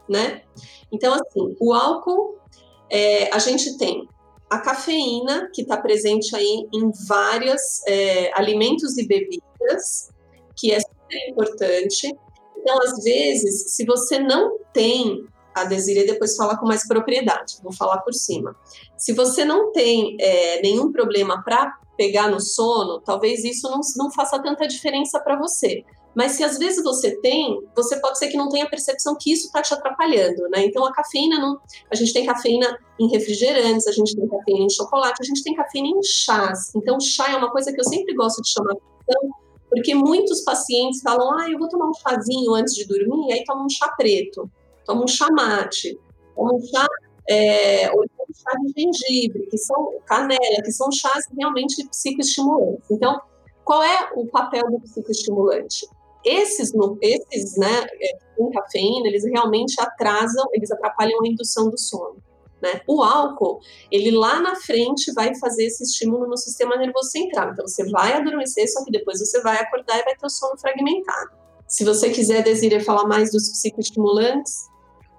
né? 0.07 0.43
Então, 0.93 1.15
assim, 1.15 1.57
o 1.59 1.73
álcool, 1.73 2.37
é, 2.91 3.35
a 3.35 3.39
gente 3.39 3.79
tem 3.79 4.07
a 4.51 4.59
cafeína, 4.59 5.49
que 5.55 5.63
está 5.63 5.79
presente 5.79 6.37
aí 6.37 6.69
em 6.75 6.91
vários 7.07 7.83
é, 7.87 8.39
alimentos 8.39 8.99
e 8.99 9.07
bebidas, 9.07 10.11
que 10.61 10.73
é 10.73 10.81
super 10.81 11.29
importante. 11.29 12.15
Então, 12.57 12.79
às 12.83 13.03
vezes, 13.03 13.75
se 13.75 13.85
você 13.85 14.19
não 14.19 14.59
tem 14.73 15.25
a 15.55 15.65
Desiree 15.65 16.07
depois 16.07 16.37
fala 16.37 16.57
com 16.57 16.67
mais 16.67 16.87
propriedade, 16.87 17.57
vou 17.63 17.73
falar 17.73 17.99
por 17.99 18.15
cima. 18.15 18.55
Se 18.97 19.13
você 19.13 19.45
não 19.45 19.73
tem 19.73 20.17
é, 20.21 20.63
nenhum 20.63 20.93
problema 20.93 21.43
para 21.43 21.77
pegar 21.97 22.29
no 22.29 22.41
sono, 22.41 23.01
talvez 23.01 23.45
isso 23.45 23.69
não, 23.69 23.81
não 23.97 24.13
faça 24.13 24.41
tanta 24.41 24.67
diferença 24.67 25.19
para 25.21 25.37
você. 25.37 25.85
Mas 26.15 26.33
se 26.33 26.43
às 26.43 26.59
vezes 26.59 26.83
você 26.83 27.21
tem, 27.21 27.61
você 27.75 28.01
pode 28.01 28.19
ser 28.19 28.29
que 28.29 28.37
não 28.37 28.49
tenha 28.49 28.69
percepção 28.69 29.17
que 29.19 29.33
isso 29.33 29.47
está 29.47 29.63
te 29.63 29.73
atrapalhando, 29.73 30.49
né? 30.49 30.65
Então 30.65 30.85
a 30.85 30.93
cafeína 30.93 31.39
não. 31.39 31.61
A 31.91 31.95
gente 31.95 32.13
tem 32.13 32.27
cafeína 32.27 32.79
em 32.99 33.09
refrigerantes, 33.09 33.87
a 33.87 33.93
gente 33.93 34.17
tem 34.17 34.29
cafeína 34.29 34.65
em 34.65 34.71
chocolate, 34.71 35.19
a 35.21 35.25
gente 35.25 35.43
tem 35.43 35.55
cafeína 35.55 35.89
em 35.89 36.03
chás. 36.03 36.73
Então, 36.75 36.99
chá 36.99 37.31
é 37.31 37.37
uma 37.37 37.51
coisa 37.51 37.73
que 37.73 37.81
eu 37.81 37.85
sempre 37.85 38.15
gosto 38.15 38.43
de 38.43 38.51
chamar 38.51 38.73
atenção, 38.73 39.31
porque 39.71 39.95
muitos 39.95 40.43
pacientes 40.43 41.01
falam, 41.01 41.39
ah, 41.39 41.49
eu 41.49 41.59
vou 41.59 41.69
tomar 41.69 41.89
um 41.89 41.95
chazinho 41.95 42.55
antes 42.55 42.75
de 42.75 42.85
dormir, 42.87 43.33
aí 43.33 43.45
toma 43.45 43.65
um 43.65 43.69
chá 43.69 43.89
preto, 43.97 44.51
toma 44.85 45.05
um 45.05 45.09
chá 45.09 45.29
mate, 45.31 45.99
toma 46.35 46.55
um 46.55 46.61
chá, 46.61 46.87
é, 47.29 47.91
ou 47.93 48.03
um 48.03 48.35
chá 48.35 48.51
de 48.59 48.83
gengibre, 48.83 49.47
que 49.47 49.57
são 49.57 49.95
canela, 50.05 50.63
que 50.65 50.73
são 50.73 50.91
chás 50.91 51.25
realmente 51.39 51.87
psicoestimulantes. 51.89 52.91
Então, 52.91 53.21
qual 53.65 53.83
é 53.85 54.11
o 54.17 54.27
papel 54.27 54.69
do 54.69 54.81
psicoestimulante? 54.81 55.87
Esses, 56.25 56.73
esses 57.01 57.57
né, 57.57 57.87
é, 58.01 58.19
com 58.37 58.51
cafeína, 58.51 59.07
eles 59.07 59.25
realmente 59.25 59.81
atrasam, 59.81 60.47
eles 60.53 60.71
atrapalham 60.71 61.23
a 61.23 61.29
indução 61.29 61.71
do 61.71 61.79
sono. 61.79 62.17
Né? 62.63 62.81
O 62.87 63.03
álcool, 63.03 63.61
ele 63.91 64.11
lá 64.11 64.41
na 64.41 64.57
frente 64.57 65.13
vai 65.13 65.35
fazer 65.37 65.65
esse 65.65 65.83
estímulo 65.83 66.27
no 66.27 66.37
sistema 66.37 66.77
nervoso 66.77 67.11
central. 67.11 67.53
Então 67.53 67.67
você 67.67 67.89
vai 67.91 68.13
adormecer, 68.13 68.71
só 68.71 68.85
que 68.85 68.91
depois 68.91 69.19
você 69.19 69.41
vai 69.41 69.57
acordar 69.57 69.99
e 69.99 70.05
vai 70.05 70.15
ter 70.15 70.27
o 70.27 70.31
sono 70.31 70.59
fragmentado. 70.59 71.31
Se 71.67 71.85
você 71.85 72.11
quiser, 72.11 72.43
Desiree, 72.43 72.81
falar 72.81 73.07
mais 73.07 73.31
dos 73.31 73.49
psicoestimulantes, 73.49 74.69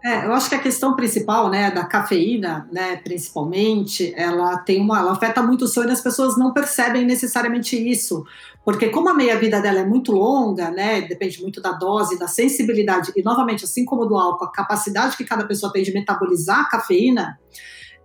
é, 0.03 0.25
eu 0.25 0.33
acho 0.33 0.49
que 0.49 0.55
a 0.55 0.59
questão 0.59 0.95
principal, 0.95 1.49
né, 1.49 1.69
da 1.69 1.85
cafeína, 1.85 2.67
né, 2.71 2.97
principalmente, 2.97 4.11
ela 4.17 4.57
tem 4.57 4.81
uma, 4.81 4.99
ela 4.99 5.11
afeta 5.11 5.43
muito 5.43 5.65
o 5.65 5.67
sono 5.67 5.89
e 5.89 5.91
as 5.91 6.01
pessoas 6.01 6.35
não 6.37 6.51
percebem 6.51 7.05
necessariamente 7.05 7.75
isso, 7.77 8.25
porque 8.65 8.89
como 8.89 9.09
a 9.09 9.13
meia-vida 9.13 9.61
dela 9.61 9.79
é 9.79 9.85
muito 9.85 10.11
longa, 10.11 10.71
né, 10.71 11.01
depende 11.01 11.39
muito 11.41 11.61
da 11.61 11.73
dose, 11.73 12.17
da 12.17 12.27
sensibilidade 12.27 13.11
e 13.15 13.21
novamente, 13.21 13.63
assim 13.63 13.85
como 13.85 14.07
do 14.07 14.17
álcool, 14.17 14.45
a 14.45 14.51
capacidade 14.51 15.15
que 15.15 15.23
cada 15.23 15.45
pessoa 15.45 15.71
tem 15.71 15.83
de 15.83 15.93
metabolizar 15.93 16.61
a 16.61 16.69
cafeína, 16.69 17.39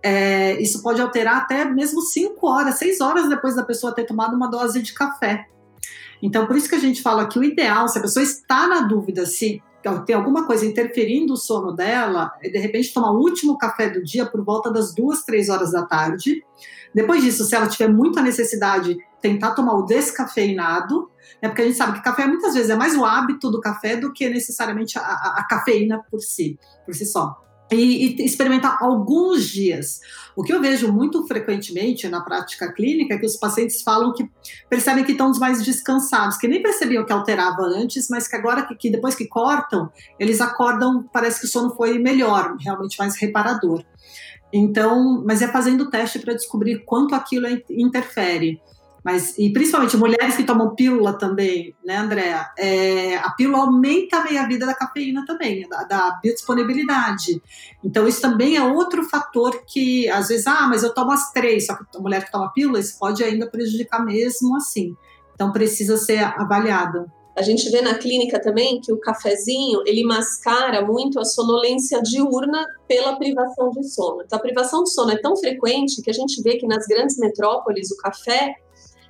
é, 0.03 0.61
isso 0.61 0.83
pode 0.83 1.01
alterar 1.01 1.37
até 1.37 1.65
mesmo 1.65 2.01
5 2.01 2.47
horas, 2.47 2.75
6 2.75 3.01
horas 3.01 3.27
depois 3.27 3.55
da 3.55 3.63
pessoa 3.63 3.93
ter 3.93 4.05
tomado 4.05 4.35
uma 4.35 4.47
dose 4.47 4.83
de 4.83 4.93
café. 4.93 5.47
Então, 6.21 6.45
por 6.45 6.55
isso 6.55 6.69
que 6.69 6.75
a 6.75 6.79
gente 6.79 7.01
fala 7.01 7.27
que 7.27 7.39
o 7.39 7.43
ideal, 7.43 7.87
se 7.87 7.97
a 7.97 8.01
pessoa 8.01 8.23
está 8.23 8.67
na 8.67 8.81
dúvida 8.81 9.25
se 9.25 9.61
tem 10.05 10.15
alguma 10.15 10.45
coisa 10.45 10.65
interferindo 10.65 11.33
o 11.33 11.37
sono 11.37 11.71
dela, 11.71 12.31
é 12.41 12.49
de 12.49 12.57
repente 12.57 12.93
tomar 12.93 13.11
o 13.11 13.19
último 13.19 13.57
café 13.57 13.89
do 13.89 14.03
dia 14.03 14.25
por 14.25 14.43
volta 14.43 14.71
das 14.71 14.93
duas, 14.93 15.23
três 15.23 15.49
horas 15.49 15.71
da 15.71 15.85
tarde. 15.85 16.43
Depois 16.93 17.21
disso, 17.23 17.43
se 17.43 17.55
ela 17.55 17.67
tiver 17.67 17.87
muita 17.87 18.21
necessidade, 18.21 18.97
tentar 19.21 19.51
tomar 19.51 19.73
o 19.73 19.83
descafeinado, 19.83 21.09
né, 21.41 21.49
porque 21.49 21.61
a 21.61 21.65
gente 21.65 21.77
sabe 21.77 21.93
que 21.93 22.03
café 22.03 22.25
muitas 22.25 22.53
vezes 22.53 22.69
é 22.69 22.75
mais 22.75 22.95
o 22.95 23.05
hábito 23.05 23.49
do 23.51 23.59
café 23.59 23.95
do 23.95 24.13
que 24.13 24.29
necessariamente 24.29 24.97
a, 24.97 25.01
a, 25.01 25.39
a 25.39 25.47
cafeína 25.47 26.03
por 26.09 26.21
si, 26.21 26.57
por 26.85 26.93
si 26.93 27.05
só 27.05 27.46
e, 27.71 28.21
e, 28.21 28.25
experimentar 28.25 28.77
alguns 28.81 29.45
dias. 29.45 29.99
O 30.35 30.43
que 30.43 30.53
eu 30.53 30.61
vejo 30.61 30.91
muito 30.91 31.25
frequentemente 31.27 32.07
na 32.07 32.21
prática 32.21 32.71
clínica 32.71 33.15
é 33.15 33.17
que 33.17 33.25
os 33.25 33.35
pacientes 33.35 33.81
falam 33.81 34.13
que 34.13 34.29
percebem 34.69 35.03
que 35.03 35.11
estão 35.11 35.31
mais 35.39 35.63
descansados, 35.63 36.37
que 36.37 36.47
nem 36.47 36.61
percebiam 36.61 37.05
que 37.05 37.11
alterava 37.11 37.63
antes, 37.63 38.09
mas 38.09 38.27
que 38.27 38.35
agora 38.35 38.65
que, 38.65 38.75
que 38.75 38.89
depois 38.89 39.15
que 39.15 39.27
cortam, 39.27 39.89
eles 40.19 40.39
acordam, 40.39 41.03
parece 41.11 41.41
que 41.41 41.45
o 41.45 41.49
sono 41.49 41.75
foi 41.75 41.99
melhor, 41.99 42.55
realmente 42.59 42.97
mais 42.97 43.15
reparador. 43.17 43.83
Então, 44.53 45.21
mas 45.25 45.41
é 45.41 45.47
fazendo 45.47 45.89
teste 45.89 46.19
para 46.19 46.33
descobrir 46.33 46.83
quanto 46.85 47.13
aquilo 47.13 47.47
interfere. 47.69 48.61
Mas, 49.07 49.37
e 49.37 49.53
principalmente 49.53 49.95
mulheres 49.95 50.35
que 50.35 50.43
tomam 50.43 50.75
pílula 50.75 51.17
também, 51.17 51.73
né, 51.81 51.95
Andréa? 51.95 52.45
É, 52.57 53.15
a 53.15 53.29
pílula 53.29 53.59
aumenta 53.59 54.17
a 54.17 54.23
meia-vida 54.25 54.65
da 54.65 54.73
cafeína 54.73 55.23
também, 55.25 55.65
da, 55.69 55.85
da 55.85 56.19
biodisponibilidade. 56.21 57.41
Então, 57.81 58.05
isso 58.05 58.19
também 58.19 58.57
é 58.57 58.61
outro 58.61 59.05
fator 59.05 59.63
que, 59.65 60.09
às 60.09 60.27
vezes, 60.27 60.45
ah, 60.45 60.67
mas 60.67 60.83
eu 60.83 60.93
tomo 60.93 61.13
as 61.13 61.31
três, 61.31 61.67
só 61.67 61.75
que 61.77 61.85
a 61.95 62.01
mulher 62.01 62.25
que 62.25 62.33
toma 62.33 62.51
pílula, 62.51 62.81
isso 62.81 62.99
pode 62.99 63.23
ainda 63.23 63.49
prejudicar 63.49 64.05
mesmo 64.05 64.57
assim. 64.57 64.93
Então, 65.33 65.53
precisa 65.53 65.95
ser 65.95 66.21
avaliado. 66.37 67.09
A 67.33 67.41
gente 67.41 67.69
vê 67.69 67.81
na 67.81 67.93
clínica 67.93 68.41
também 68.41 68.81
que 68.81 68.91
o 68.91 68.99
cafezinho, 68.99 69.83
ele 69.85 70.03
mascara 70.03 70.85
muito 70.85 71.17
a 71.17 71.23
sonolência 71.23 72.01
diurna 72.01 72.65
pela 72.89 73.15
privação 73.15 73.69
de 73.69 73.87
sono. 73.87 74.23
Então, 74.25 74.37
a 74.37 74.41
privação 74.41 74.83
de 74.83 74.91
sono 74.91 75.11
é 75.11 75.17
tão 75.17 75.37
frequente 75.37 76.01
que 76.01 76.09
a 76.09 76.13
gente 76.13 76.41
vê 76.43 76.57
que 76.57 76.67
nas 76.67 76.85
grandes 76.85 77.17
metrópoles 77.17 77.89
o 77.89 77.95
café 77.95 78.53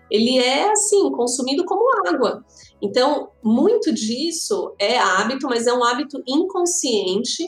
ele 0.09 0.37
é 0.37 0.71
assim, 0.71 1.11
consumido 1.11 1.65
como 1.65 1.85
água. 2.07 2.43
Então, 2.81 3.29
muito 3.43 3.93
disso 3.93 4.73
é 4.79 4.97
hábito, 4.97 5.47
mas 5.47 5.67
é 5.67 5.73
um 5.73 5.83
hábito 5.83 6.21
inconsciente. 6.27 7.45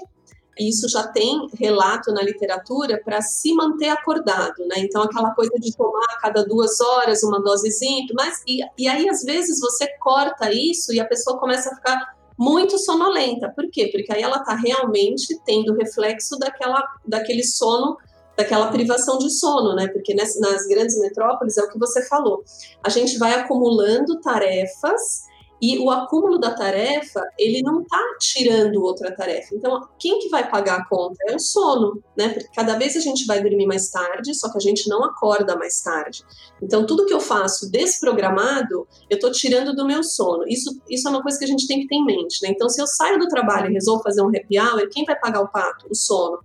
Isso 0.59 0.89
já 0.89 1.07
tem 1.07 1.47
relato 1.53 2.11
na 2.11 2.21
literatura 2.21 3.01
para 3.03 3.21
se 3.21 3.53
manter 3.53 3.89
acordado, 3.89 4.65
né? 4.67 4.79
Então, 4.79 5.03
aquela 5.03 5.33
coisa 5.33 5.53
de 5.57 5.75
tomar 5.75 6.05
a 6.09 6.19
cada 6.19 6.43
duas 6.43 6.81
horas 6.81 7.23
uma 7.23 7.41
dosezinha, 7.41 8.05
mas 8.13 8.41
e, 8.45 8.59
e 8.77 8.87
aí 8.87 9.07
às 9.07 9.23
vezes 9.23 9.59
você 9.59 9.87
corta 9.99 10.51
isso 10.51 10.93
e 10.93 10.99
a 10.99 11.05
pessoa 11.05 11.39
começa 11.39 11.69
a 11.69 11.75
ficar 11.75 12.19
muito 12.37 12.77
sonolenta. 12.77 13.51
Por 13.53 13.69
quê? 13.69 13.89
Porque 13.91 14.13
aí 14.13 14.21
ela 14.21 14.37
está 14.37 14.55
realmente 14.55 15.37
tendo 15.45 15.75
reflexo 15.75 16.37
daquela, 16.39 16.81
daquele 17.05 17.43
sono 17.43 17.97
daquela 18.39 18.71
privação 18.71 19.17
de 19.17 19.29
sono, 19.29 19.75
né? 19.75 19.89
Porque 19.89 20.15
nas, 20.15 20.39
nas 20.39 20.65
grandes 20.65 20.97
metrópoles 20.97 21.57
é 21.57 21.63
o 21.63 21.69
que 21.69 21.77
você 21.77 22.07
falou. 22.07 22.41
A 22.81 22.87
gente 22.87 23.17
vai 23.17 23.33
acumulando 23.33 24.21
tarefas 24.21 25.27
e 25.61 25.77
o 25.77 25.91
acúmulo 25.91 26.39
da 26.39 26.53
tarefa, 26.53 27.21
ele 27.37 27.61
não 27.61 27.81
está 27.81 27.99
tirando 28.17 28.81
outra 28.81 29.13
tarefa. 29.13 29.53
Então, 29.53 29.85
quem 29.99 30.19
que 30.19 30.29
vai 30.29 30.49
pagar 30.49 30.79
a 30.79 30.87
conta? 30.87 31.17
É 31.27 31.35
o 31.35 31.39
sono, 31.39 32.01
né? 32.17 32.29
Porque 32.29 32.47
cada 32.55 32.77
vez 32.77 32.95
a 32.95 33.01
gente 33.01 33.25
vai 33.25 33.43
dormir 33.43 33.67
mais 33.67 33.89
tarde, 33.89 34.33
só 34.33 34.49
que 34.49 34.57
a 34.57 34.61
gente 34.61 34.87
não 34.87 35.03
acorda 35.03 35.57
mais 35.57 35.81
tarde. 35.81 36.23
Então, 36.63 36.85
tudo 36.85 37.05
que 37.05 37.13
eu 37.13 37.19
faço 37.19 37.69
desprogramado, 37.69 38.87
eu 39.09 39.15
estou 39.15 39.33
tirando 39.33 39.75
do 39.75 39.85
meu 39.85 40.01
sono. 40.01 40.45
Isso, 40.47 40.81
isso 40.89 41.05
é 41.09 41.11
uma 41.11 41.21
coisa 41.21 41.37
que 41.37 41.43
a 41.43 41.49
gente 41.49 41.67
tem 41.67 41.81
que 41.81 41.87
ter 41.87 41.95
em 41.95 42.05
mente, 42.05 42.41
né? 42.41 42.51
Então, 42.55 42.69
se 42.69 42.81
eu 42.81 42.87
saio 42.87 43.19
do 43.19 43.27
trabalho 43.27 43.69
e 43.69 43.73
resolvo 43.73 44.01
fazer 44.01 44.21
um 44.21 44.29
happy 44.29 44.57
hour, 44.57 44.87
quem 44.89 45.03
vai 45.03 45.19
pagar 45.19 45.41
o 45.41 45.49
pato? 45.49 45.87
O 45.89 45.95
sono. 45.95 46.39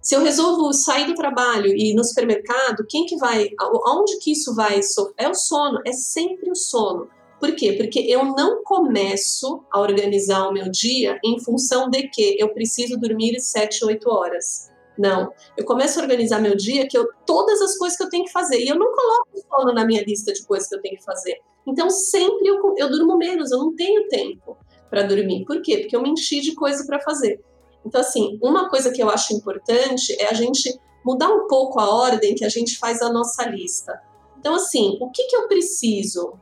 Se 0.00 0.14
eu 0.14 0.22
resolvo 0.22 0.72
sair 0.72 1.06
do 1.06 1.14
trabalho 1.14 1.66
e 1.66 1.90
ir 1.90 1.94
no 1.94 2.04
supermercado, 2.04 2.86
quem 2.88 3.04
que 3.04 3.16
vai, 3.16 3.50
aonde 3.58 4.18
que 4.18 4.32
isso 4.32 4.54
vai? 4.54 4.80
É 5.16 5.28
o 5.28 5.34
sono, 5.34 5.80
é 5.84 5.92
sempre 5.92 6.50
o 6.50 6.54
sono. 6.54 7.08
Por 7.40 7.54
quê? 7.54 7.74
Porque 7.74 8.00
eu 8.00 8.24
não 8.24 8.62
começo 8.64 9.62
a 9.72 9.80
organizar 9.80 10.48
o 10.48 10.52
meu 10.52 10.70
dia 10.70 11.18
em 11.24 11.38
função 11.40 11.88
de 11.88 12.08
que 12.08 12.36
eu 12.38 12.52
preciso 12.52 12.98
dormir 12.98 13.38
7, 13.40 13.84
8 13.84 14.10
horas. 14.10 14.70
Não, 14.98 15.32
eu 15.56 15.64
começo 15.64 15.98
a 15.98 16.02
organizar 16.02 16.40
meu 16.40 16.56
dia 16.56 16.88
que 16.88 16.98
eu 16.98 17.06
todas 17.24 17.60
as 17.62 17.78
coisas 17.78 17.96
que 17.96 18.02
eu 18.02 18.08
tenho 18.08 18.24
que 18.24 18.32
fazer 18.32 18.58
e 18.58 18.68
eu 18.68 18.76
não 18.76 18.92
coloco 18.92 19.28
sono 19.48 19.72
na 19.72 19.86
minha 19.86 20.02
lista 20.02 20.32
de 20.32 20.44
coisas 20.44 20.68
que 20.68 20.74
eu 20.74 20.82
tenho 20.82 20.96
que 20.96 21.04
fazer. 21.04 21.38
Então 21.64 21.88
sempre 21.88 22.48
eu, 22.48 22.74
eu 22.76 22.90
durmo 22.90 23.16
menos, 23.16 23.52
eu 23.52 23.58
não 23.58 23.74
tenho 23.76 24.08
tempo 24.08 24.56
para 24.90 25.04
dormir. 25.04 25.44
Por 25.44 25.62
quê? 25.62 25.78
Porque 25.78 25.94
eu 25.94 26.02
me 26.02 26.10
enchi 26.10 26.40
de 26.40 26.54
coisa 26.54 26.84
para 26.84 26.98
fazer. 27.00 27.40
Então 27.84 28.00
assim, 28.00 28.38
uma 28.42 28.68
coisa 28.68 28.90
que 28.90 29.02
eu 29.02 29.08
acho 29.08 29.34
importante 29.34 30.14
é 30.20 30.28
a 30.28 30.34
gente 30.34 30.78
mudar 31.04 31.28
um 31.28 31.46
pouco 31.46 31.80
a 31.80 31.88
ordem 31.88 32.34
que 32.34 32.44
a 32.44 32.48
gente 32.48 32.78
faz 32.78 33.00
a 33.00 33.12
nossa 33.12 33.48
lista. 33.48 34.00
Então 34.38 34.54
assim, 34.54 34.98
o 35.00 35.10
que 35.10 35.24
que 35.24 35.36
eu 35.36 35.48
preciso? 35.48 36.34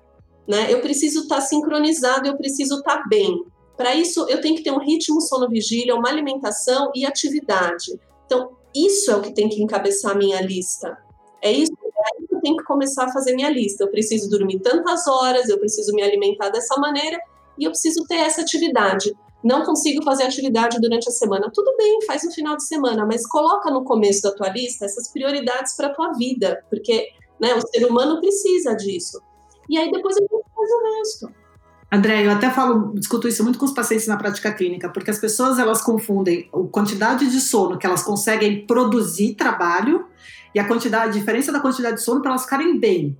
Né? 0.46 0.72
Eu 0.72 0.80
preciso 0.80 1.22
estar 1.22 1.36
tá 1.36 1.40
sincronizado, 1.40 2.26
eu 2.26 2.36
preciso 2.36 2.78
estar 2.78 2.98
tá 2.98 3.04
bem. 3.08 3.44
Para 3.76 3.94
isso, 3.94 4.26
eu 4.28 4.40
tenho 4.40 4.56
que 4.56 4.62
ter 4.62 4.70
um 4.70 4.78
ritmo 4.78 5.20
sono-vigília, 5.20 5.94
uma 5.94 6.08
alimentação 6.08 6.90
e 6.94 7.04
atividade. 7.04 8.00
Então, 8.24 8.56
isso 8.74 9.10
é 9.10 9.16
o 9.16 9.20
que 9.20 9.34
tem 9.34 9.48
que 9.48 9.62
encabeçar 9.62 10.12
a 10.12 10.14
minha 10.14 10.40
lista. 10.40 10.96
É 11.42 11.52
isso 11.52 11.72
é 11.72 12.26
que 12.26 12.34
eu 12.34 12.40
tenho 12.40 12.56
que 12.56 12.64
começar 12.64 13.04
a 13.04 13.12
fazer 13.12 13.34
minha 13.34 13.50
lista. 13.50 13.84
Eu 13.84 13.90
preciso 13.90 14.28
dormir 14.30 14.60
tantas 14.60 15.06
horas, 15.06 15.48
eu 15.48 15.58
preciso 15.58 15.92
me 15.94 16.02
alimentar 16.02 16.48
dessa 16.48 16.78
maneira 16.78 17.18
e 17.58 17.64
eu 17.64 17.70
preciso 17.70 18.04
ter 18.06 18.16
essa 18.16 18.40
atividade. 18.40 19.14
Não 19.44 19.64
consigo 19.64 20.02
fazer 20.02 20.24
atividade 20.24 20.80
durante 20.80 21.08
a 21.08 21.12
semana. 21.12 21.50
Tudo 21.52 21.74
bem, 21.76 22.00
faz 22.06 22.24
no 22.24 22.32
final 22.32 22.56
de 22.56 22.66
semana, 22.66 23.06
mas 23.06 23.26
coloca 23.26 23.70
no 23.70 23.84
começo 23.84 24.22
da 24.22 24.32
tua 24.32 24.48
lista 24.48 24.84
essas 24.84 25.12
prioridades 25.12 25.76
para 25.76 25.88
a 25.88 25.94
tua 25.94 26.12
vida, 26.12 26.64
porque 26.68 27.08
né, 27.40 27.54
o 27.54 27.60
ser 27.60 27.84
humano 27.84 28.20
precisa 28.20 28.74
disso. 28.74 29.20
E 29.68 29.78
aí 29.78 29.90
depois 29.90 30.16
a 30.16 30.20
gente 30.20 30.30
faz 30.30 30.70
o 30.70 30.98
resto. 30.98 31.46
André, 31.90 32.26
eu 32.26 32.32
até 32.32 32.50
falo, 32.50 32.92
discuto 32.94 33.28
isso 33.28 33.44
muito 33.44 33.58
com 33.58 33.64
os 33.64 33.72
pacientes 33.72 34.08
na 34.08 34.16
prática 34.16 34.52
clínica, 34.52 34.88
porque 34.88 35.10
as 35.10 35.20
pessoas 35.20 35.58
elas 35.58 35.80
confundem 35.80 36.48
a 36.52 36.68
quantidade 36.68 37.30
de 37.30 37.40
sono 37.40 37.78
que 37.78 37.86
elas 37.86 38.02
conseguem 38.02 38.66
produzir 38.66 39.34
trabalho 39.34 40.06
e 40.52 40.58
a 40.58 40.66
quantidade, 40.66 41.10
a 41.10 41.12
diferença 41.12 41.52
da 41.52 41.60
quantidade 41.60 41.96
de 41.96 42.02
sono 42.02 42.20
para 42.20 42.32
elas 42.32 42.42
ficarem 42.42 42.78
bem. 42.78 43.16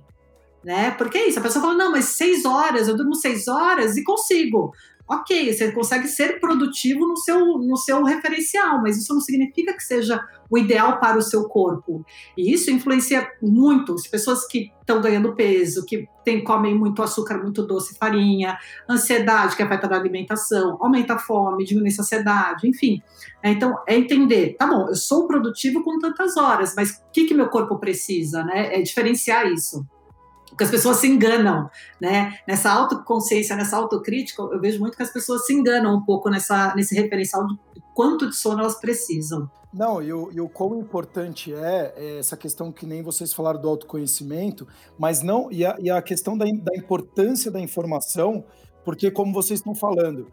Né? 0.63 0.91
Porque 0.91 1.17
é 1.17 1.29
isso, 1.29 1.39
a 1.39 1.41
pessoa 1.41 1.63
fala, 1.63 1.77
não, 1.77 1.91
mas 1.91 2.05
seis 2.05 2.43
horas, 2.43 2.89
eu 2.89 2.97
durmo 2.97 3.15
seis 3.15 3.47
horas 3.47 3.95
e 3.95 4.03
consigo 4.03 4.73
ok, 5.07 5.53
você 5.53 5.71
consegue 5.71 6.07
ser 6.07 6.39
produtivo 6.39 7.07
no 7.07 7.15
seu, 7.15 7.57
no 7.57 7.77
seu 7.77 8.03
referencial, 8.03 8.81
mas 8.81 8.97
isso 8.97 9.13
não 9.13 9.21
significa 9.21 9.73
que 9.73 9.83
seja 9.83 10.21
o 10.49 10.57
ideal 10.57 10.99
para 10.99 11.17
o 11.17 11.21
seu 11.21 11.47
corpo. 11.47 12.05
E 12.37 12.53
isso 12.53 12.69
influencia 12.69 13.29
muito 13.41 13.93
as 13.93 14.07
pessoas 14.07 14.45
que 14.45 14.71
estão 14.79 15.01
ganhando 15.01 15.33
peso, 15.33 15.85
que 15.85 16.07
tem, 16.23 16.43
comem 16.43 16.75
muito 16.75 17.01
açúcar, 17.01 17.37
muito 17.37 17.65
doce, 17.65 17.97
farinha, 17.97 18.57
ansiedade 18.89 19.55
que 19.55 19.63
afeta 19.63 19.87
a 19.87 19.97
alimentação, 19.97 20.77
aumenta 20.81 21.13
a 21.13 21.19
fome, 21.19 21.65
diminui 21.65 21.89
a 21.89 21.95
saciedade, 21.95 22.67
enfim. 22.67 23.01
Então, 23.43 23.77
é 23.87 23.95
entender, 23.95 24.55
tá 24.57 24.67
bom, 24.67 24.87
eu 24.89 24.95
sou 24.95 25.27
produtivo 25.27 25.83
com 25.83 25.99
tantas 25.99 26.35
horas, 26.35 26.73
mas 26.75 26.91
o 26.91 27.11
que, 27.13 27.25
que 27.25 27.33
meu 27.33 27.47
corpo 27.47 27.77
precisa, 27.77 28.43
né? 28.43 28.75
É 28.77 28.81
diferenciar 28.81 29.47
isso 29.47 29.85
porque 30.57 30.63
as 30.63 30.71
pessoas 30.71 30.97
se 30.97 31.07
enganam, 31.07 31.69
né? 32.01 32.39
Nessa 32.47 32.71
autoconsciência, 32.71 33.55
nessa 33.55 33.77
autocrítica, 33.77 34.41
eu 34.41 34.59
vejo 34.59 34.79
muito 34.79 34.97
que 34.97 35.03
as 35.03 35.13
pessoas 35.13 35.45
se 35.45 35.53
enganam 35.53 35.95
um 35.95 36.03
pouco 36.03 36.31
nessa, 36.31 36.73
nesse 36.75 36.95
referencial 36.95 37.45
do 37.45 37.59
quanto 37.93 38.27
de 38.27 38.35
sono 38.35 38.61
elas 38.61 38.79
precisam. 38.79 39.47
Não, 39.71 40.01
e 40.01 40.11
o, 40.11 40.31
e 40.31 40.41
o 40.41 40.49
quão 40.49 40.79
importante 40.79 41.53
é, 41.53 41.93
é, 41.95 42.17
essa 42.17 42.35
questão 42.35 42.71
que 42.71 42.87
nem 42.87 43.03
vocês 43.03 43.31
falaram 43.35 43.61
do 43.61 43.69
autoconhecimento, 43.69 44.67
mas 44.97 45.21
não, 45.21 45.51
e 45.51 45.63
a, 45.63 45.77
e 45.79 45.91
a 45.91 46.01
questão 46.01 46.35
da, 46.35 46.45
da 46.45 46.75
importância 46.75 47.51
da 47.51 47.59
informação, 47.59 48.43
porque 48.83 49.11
como 49.11 49.31
vocês 49.31 49.59
estão 49.59 49.75
falando, 49.75 50.25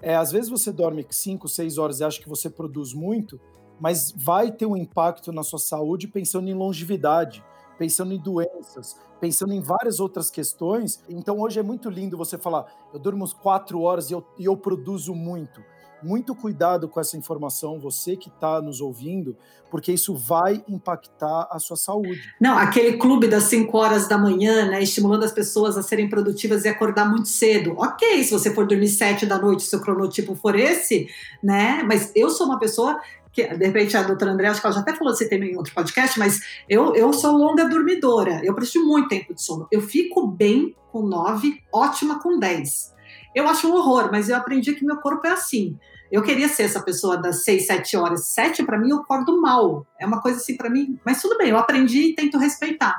é, 0.00 0.16
às 0.16 0.32
vezes 0.32 0.48
você 0.48 0.72
dorme 0.72 1.06
5, 1.06 1.46
6 1.50 1.76
horas 1.76 2.00
e 2.00 2.04
acha 2.04 2.18
que 2.18 2.28
você 2.30 2.48
produz 2.48 2.94
muito, 2.94 3.38
mas 3.78 4.10
vai 4.16 4.50
ter 4.50 4.64
um 4.64 4.76
impacto 4.76 5.32
na 5.32 5.42
sua 5.42 5.58
saúde 5.58 6.08
pensando 6.08 6.48
em 6.48 6.54
longevidade 6.54 7.44
pensando 7.78 8.12
em 8.12 8.18
doenças, 8.18 8.96
pensando 9.20 9.52
em 9.52 9.60
várias 9.60 10.00
outras 10.00 10.30
questões. 10.30 11.02
Então 11.08 11.40
hoje 11.40 11.58
é 11.58 11.62
muito 11.62 11.88
lindo 11.90 12.16
você 12.16 12.38
falar, 12.38 12.66
eu 12.92 12.98
durmo 12.98 13.28
quatro 13.34 13.80
horas 13.80 14.10
e 14.10 14.14
eu, 14.14 14.24
e 14.38 14.44
eu 14.44 14.56
produzo 14.56 15.14
muito. 15.14 15.62
Muito 16.02 16.34
cuidado 16.34 16.88
com 16.88 17.00
essa 17.00 17.16
informação, 17.16 17.80
você 17.80 18.16
que 18.16 18.28
está 18.28 18.60
nos 18.60 18.82
ouvindo, 18.82 19.34
porque 19.70 19.90
isso 19.90 20.14
vai 20.14 20.62
impactar 20.68 21.48
a 21.50 21.58
sua 21.58 21.76
saúde. 21.76 22.20
Não, 22.38 22.56
aquele 22.58 22.98
clube 22.98 23.26
das 23.26 23.44
5 23.44 23.76
horas 23.76 24.06
da 24.06 24.18
manhã, 24.18 24.70
né, 24.70 24.82
estimulando 24.82 25.24
as 25.24 25.32
pessoas 25.32 25.76
a 25.76 25.82
serem 25.82 26.08
produtivas 26.08 26.64
e 26.64 26.68
acordar 26.68 27.10
muito 27.10 27.28
cedo. 27.28 27.74
Ok, 27.78 28.22
se 28.22 28.30
você 28.30 28.54
for 28.54 28.66
dormir 28.66 28.88
7 28.88 29.24
da 29.24 29.38
noite, 29.38 29.62
seu 29.62 29.80
cronotipo 29.80 30.34
for 30.34 30.54
esse, 30.54 31.08
né? 31.42 31.82
Mas 31.82 32.12
eu 32.14 32.28
sou 32.28 32.46
uma 32.46 32.58
pessoa 32.58 33.00
que 33.36 33.46
de 33.54 33.66
repente 33.66 33.94
a 33.94 34.02
doutora 34.02 34.32
André, 34.32 34.48
acho 34.48 34.62
que 34.62 34.66
ela 34.66 34.74
já 34.74 34.80
até 34.80 34.94
falou 34.94 35.12
desse 35.12 35.28
tema 35.28 35.44
em 35.44 35.54
outro 35.58 35.74
podcast, 35.74 36.18
mas 36.18 36.40
eu, 36.66 36.94
eu 36.94 37.12
sou 37.12 37.36
longa 37.36 37.68
dormidora, 37.68 38.40
eu 38.42 38.54
preciso 38.54 38.86
muito 38.86 39.08
tempo 39.08 39.34
de 39.34 39.42
sono. 39.42 39.68
Eu 39.70 39.82
fico 39.82 40.26
bem 40.26 40.74
com 40.90 41.02
9, 41.02 41.62
ótima 41.70 42.18
com 42.18 42.38
10. 42.38 42.94
Eu 43.34 43.46
acho 43.46 43.68
um 43.68 43.74
horror, 43.74 44.08
mas 44.10 44.30
eu 44.30 44.36
aprendi 44.36 44.74
que 44.74 44.86
meu 44.86 44.96
corpo 44.96 45.26
é 45.26 45.32
assim. 45.32 45.76
Eu 46.10 46.22
queria 46.22 46.48
ser 46.48 46.62
essa 46.62 46.80
pessoa 46.80 47.18
das 47.18 47.44
6, 47.44 47.66
7 47.66 47.96
horas. 47.98 48.28
7 48.28 48.62
para 48.62 48.78
mim 48.78 48.88
eu 48.88 49.00
acordo 49.00 49.38
mal. 49.38 49.86
É 50.00 50.06
uma 50.06 50.22
coisa 50.22 50.38
assim 50.38 50.56
para 50.56 50.70
mim, 50.70 50.98
mas 51.04 51.20
tudo 51.20 51.36
bem, 51.36 51.50
eu 51.50 51.58
aprendi 51.58 52.08
e 52.08 52.14
tento 52.14 52.38
respeitar. 52.38 52.96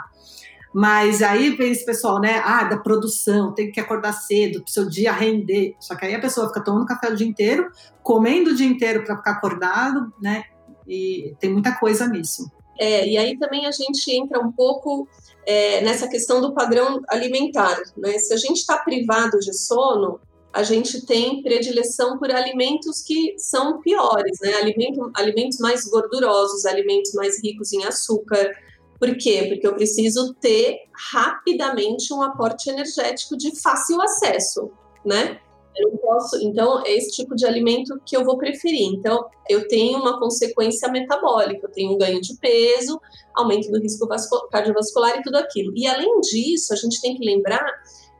Mas 0.73 1.21
aí 1.21 1.51
vem 1.51 1.71
esse 1.71 1.85
pessoal, 1.85 2.19
né? 2.19 2.41
Ah, 2.43 2.65
da 2.65 2.77
produção, 2.77 3.53
tem 3.53 3.71
que 3.71 3.79
acordar 3.79 4.13
cedo, 4.13 4.61
pro 4.63 4.71
seu 4.71 4.87
dia 4.87 5.11
render. 5.11 5.75
Só 5.79 5.95
que 5.95 6.05
aí 6.05 6.15
a 6.15 6.21
pessoa 6.21 6.47
fica 6.47 6.63
tomando 6.63 6.85
café 6.85 7.09
o 7.09 7.15
dia 7.15 7.27
inteiro, 7.27 7.71
comendo 8.03 8.51
o 8.51 8.55
dia 8.55 8.67
inteiro 8.67 9.03
para 9.03 9.17
ficar 9.17 9.31
acordado, 9.31 10.13
né? 10.21 10.43
E 10.87 11.35
tem 11.39 11.51
muita 11.51 11.75
coisa 11.75 12.07
nisso. 12.07 12.51
É, 12.79 13.07
e 13.07 13.17
aí 13.17 13.37
também 13.37 13.65
a 13.65 13.71
gente 13.71 14.11
entra 14.11 14.39
um 14.39 14.51
pouco 14.51 15.07
é, 15.45 15.81
nessa 15.81 16.07
questão 16.07 16.39
do 16.41 16.53
padrão 16.53 17.01
alimentar, 17.07 17.81
né? 17.97 18.19
Se 18.19 18.33
a 18.33 18.37
gente 18.37 18.57
está 18.57 18.77
privado 18.77 19.39
de 19.39 19.53
sono, 19.53 20.19
a 20.53 20.63
gente 20.63 21.05
tem 21.05 21.41
predileção 21.41 22.17
por 22.17 22.31
alimentos 22.31 23.01
que 23.01 23.35
são 23.37 23.79
piores, 23.79 24.39
né? 24.41 24.55
Alimento, 24.55 25.11
alimentos 25.15 25.59
mais 25.59 25.85
gordurosos, 25.85 26.65
alimentos 26.65 27.13
mais 27.13 27.41
ricos 27.43 27.73
em 27.73 27.85
açúcar, 27.85 28.51
por 28.99 29.15
quê? 29.17 29.45
Porque 29.49 29.67
eu 29.67 29.75
preciso 29.75 30.33
ter 30.35 30.77
rapidamente 31.11 32.13
um 32.13 32.21
aporte 32.21 32.69
energético 32.69 33.37
de 33.37 33.59
fácil 33.61 34.01
acesso, 34.01 34.71
né? 35.05 35.39
Eu 35.75 35.91
não 35.91 35.97
posso, 35.97 36.37
então 36.41 36.83
é 36.83 36.91
esse 36.95 37.11
tipo 37.11 37.35
de 37.35 37.45
alimento 37.45 38.01
que 38.03 38.17
eu 38.17 38.25
vou 38.25 38.37
preferir. 38.37 38.91
Então, 38.93 39.25
eu 39.47 39.67
tenho 39.67 39.99
uma 39.99 40.19
consequência 40.19 40.89
metabólica, 40.89 41.67
eu 41.67 41.71
tenho 41.71 41.93
um 41.93 41.97
ganho 41.97 42.19
de 42.19 42.35
peso, 42.37 42.99
aumento 43.35 43.69
do 43.71 43.79
risco 43.79 44.07
cardiovascular 44.51 45.19
e 45.19 45.21
tudo 45.21 45.37
aquilo. 45.37 45.71
E 45.75 45.85
além 45.85 46.19
disso, 46.21 46.73
a 46.73 46.75
gente 46.75 46.99
tem 46.99 47.15
que 47.15 47.23
lembrar 47.23 47.63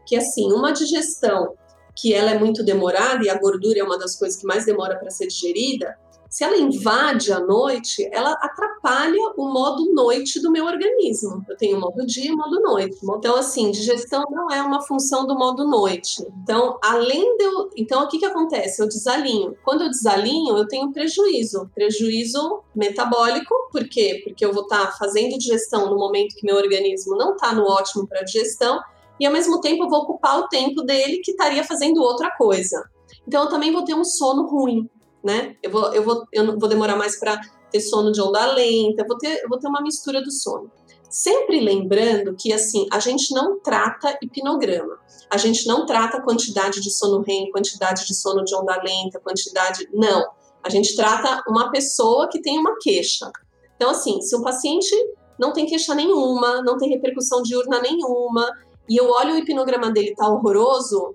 que 0.06 0.16
assim, 0.16 0.52
uma 0.54 0.72
digestão 0.72 1.56
que 1.96 2.14
ela 2.14 2.30
é 2.30 2.38
muito 2.38 2.64
demorada 2.64 3.26
e 3.26 3.30
a 3.30 3.40
gordura 3.40 3.80
é 3.80 3.84
uma 3.84 3.98
das 3.98 4.16
coisas 4.16 4.40
que 4.40 4.46
mais 4.46 4.66
demora 4.66 5.00
para 5.00 5.10
ser 5.10 5.26
digerida, 5.26 5.98
se 6.30 6.44
ela 6.44 6.58
invade 6.58 7.32
a 7.32 7.40
noite, 7.40 8.08
ela 8.12 8.32
atrapalha 8.34 9.34
o 9.38 9.52
modo 9.52 9.94
noite 9.94 10.42
do 10.42 10.52
meu 10.52 10.66
organismo. 10.66 11.44
Eu 11.48 11.56
tenho 11.58 11.80
modo 11.80 12.06
dia 12.06 12.32
e 12.32 12.36
modo 12.36 12.62
noite. 12.62 12.98
Então, 13.04 13.36
assim, 13.36 13.72
digestão 13.72 14.24
não 14.30 14.50
é 14.50 14.62
uma 14.62 14.82
função 14.82 15.26
do 15.26 15.38
modo 15.38 15.68
noite. 15.68 16.26
Então, 16.44 16.78
além 16.84 17.38
de 17.38 17.44
eu. 17.44 17.70
Então, 17.78 18.04
o 18.04 18.08
que, 18.08 18.20
que 18.20 18.26
acontece? 18.26 18.82
Eu 18.82 18.88
desalinho. 18.88 19.56
Quando 19.64 19.84
eu 19.84 19.90
desalinho, 19.90 20.58
eu 20.58 20.68
tenho 20.68 20.92
prejuízo. 20.92 21.70
Prejuízo 21.74 22.62
metabólico. 22.76 23.54
Por 23.72 23.88
quê? 23.88 24.22
Porque 24.24 24.46
eu 24.46 24.54
vou 24.54 24.64
estar 24.64 24.88
tá 24.88 24.92
fazendo 24.98 25.38
digestão 25.38 25.90
no 25.90 25.98
momento 25.98 26.36
que 26.36 26.46
meu 26.46 26.56
organismo 26.56 27.16
não 27.16 27.34
está 27.34 27.54
no 27.54 27.64
ótimo 27.64 28.08
para 28.08 28.24
digestão. 28.24 28.80
E 29.20 29.26
ao 29.26 29.34
mesmo 29.34 29.62
tempo 29.62 29.84
eu 29.84 29.90
vou 29.90 30.02
ocupar 30.02 30.40
o 30.40 30.48
tempo 30.48 30.84
dele 30.84 31.20
que 31.24 31.32
estaria 31.32 31.64
fazendo 31.64 32.02
outra 32.02 32.30
coisa. 32.38 32.84
Então 33.28 33.44
eu 33.44 33.50
também 33.50 33.72
vou 33.72 33.84
ter 33.84 33.96
um 33.96 34.04
sono 34.04 34.48
ruim 34.48 34.88
né? 35.28 35.58
Eu 35.62 35.70
vou, 35.70 35.94
eu 35.94 36.04
vou, 36.04 36.24
eu 36.32 36.44
não 36.46 36.58
vou 36.58 36.70
demorar 36.70 36.96
mais 36.96 37.20
para 37.20 37.38
ter 37.70 37.82
sono 37.82 38.14
de 38.14 38.22
onda 38.22 38.46
lenta, 38.54 39.02
eu 39.02 39.08
vou 39.08 39.18
ter, 39.18 39.44
eu 39.44 39.50
vou 39.50 39.60
ter 39.60 39.68
uma 39.68 39.82
mistura 39.82 40.22
do 40.22 40.32
sono. 40.32 40.72
Sempre 41.10 41.60
lembrando 41.60 42.34
que 42.36 42.54
assim, 42.54 42.88
a 42.92 43.00
gente 43.00 43.34
não 43.34 43.60
trata 43.60 44.18
hipnograma. 44.22 44.98
A 45.30 45.38
gente 45.38 45.68
não 45.68 45.86
trata 45.86 46.22
quantidade 46.22 46.80
de 46.80 46.90
sono 46.90 47.22
REM, 47.22 47.52
quantidade 47.52 48.08
de 48.08 48.16
sono 48.16 48.46
de 48.46 48.56
onda 48.56 48.82
lenta, 48.82 49.20
quantidade. 49.20 49.88
Não. 49.94 50.26
A 50.64 50.70
gente 50.70 50.96
trata 50.96 51.44
uma 51.48 51.72
pessoa 51.72 52.30
que 52.30 52.42
tem 52.42 52.58
uma 52.58 52.78
queixa. 52.80 53.30
Então, 53.76 53.90
assim, 53.90 54.22
se 54.22 54.34
um 54.36 54.42
paciente 54.42 54.96
não 55.38 55.52
tem 55.52 55.66
queixa 55.66 55.94
nenhuma, 55.94 56.62
não 56.62 56.78
tem 56.78 56.90
repercussão 56.90 57.42
diurna 57.42 57.82
nenhuma, 57.82 58.50
e 58.90 58.96
eu 58.96 59.10
olho 59.10 59.36
o 59.36 59.38
hipnograma 59.38 59.92
dele 59.92 60.16
tá 60.16 60.28
horroroso, 60.30 61.14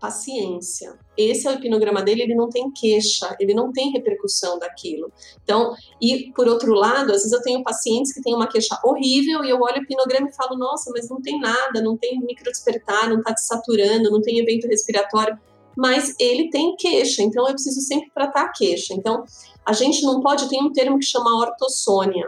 paciência. 0.00 0.98
Esse 1.16 1.48
é 1.48 1.50
o 1.50 1.54
hipnograma 1.54 2.02
dele, 2.02 2.22
ele 2.22 2.34
não 2.34 2.48
tem 2.48 2.70
queixa, 2.70 3.36
ele 3.40 3.52
não 3.52 3.72
tem 3.72 3.90
repercussão 3.90 4.58
daquilo. 4.58 5.12
Então, 5.42 5.74
e 6.00 6.32
por 6.32 6.46
outro 6.46 6.72
lado, 6.72 7.10
às 7.10 7.22
vezes 7.22 7.32
eu 7.32 7.42
tenho 7.42 7.62
pacientes 7.62 8.12
que 8.12 8.22
têm 8.22 8.34
uma 8.34 8.46
queixa 8.46 8.78
horrível 8.84 9.44
e 9.44 9.50
eu 9.50 9.60
olho 9.60 9.80
o 9.80 9.82
hipnograma 9.82 10.28
e 10.28 10.34
falo, 10.34 10.56
nossa, 10.56 10.90
mas 10.94 11.08
não 11.08 11.20
tem 11.20 11.40
nada, 11.40 11.82
não 11.82 11.96
tem 11.96 12.20
microdespertar, 12.20 13.08
não 13.08 13.18
está 13.18 13.32
desaturando, 13.32 14.10
não 14.10 14.22
tem 14.22 14.38
evento 14.38 14.68
respiratório. 14.68 15.38
mas 15.78 16.12
ele 16.18 16.50
tem 16.50 16.74
queixa, 16.74 17.22
então 17.22 17.46
eu 17.46 17.52
preciso 17.52 17.80
sempre 17.80 18.10
tratar 18.12 18.42
a 18.42 18.52
queixa. 18.52 18.92
Então, 18.94 19.24
a 19.64 19.72
gente 19.72 20.02
não 20.02 20.20
pode, 20.20 20.48
tem 20.48 20.60
um 20.60 20.72
termo 20.72 20.98
que 20.98 21.06
chama 21.06 21.38
ortossônia, 21.38 22.26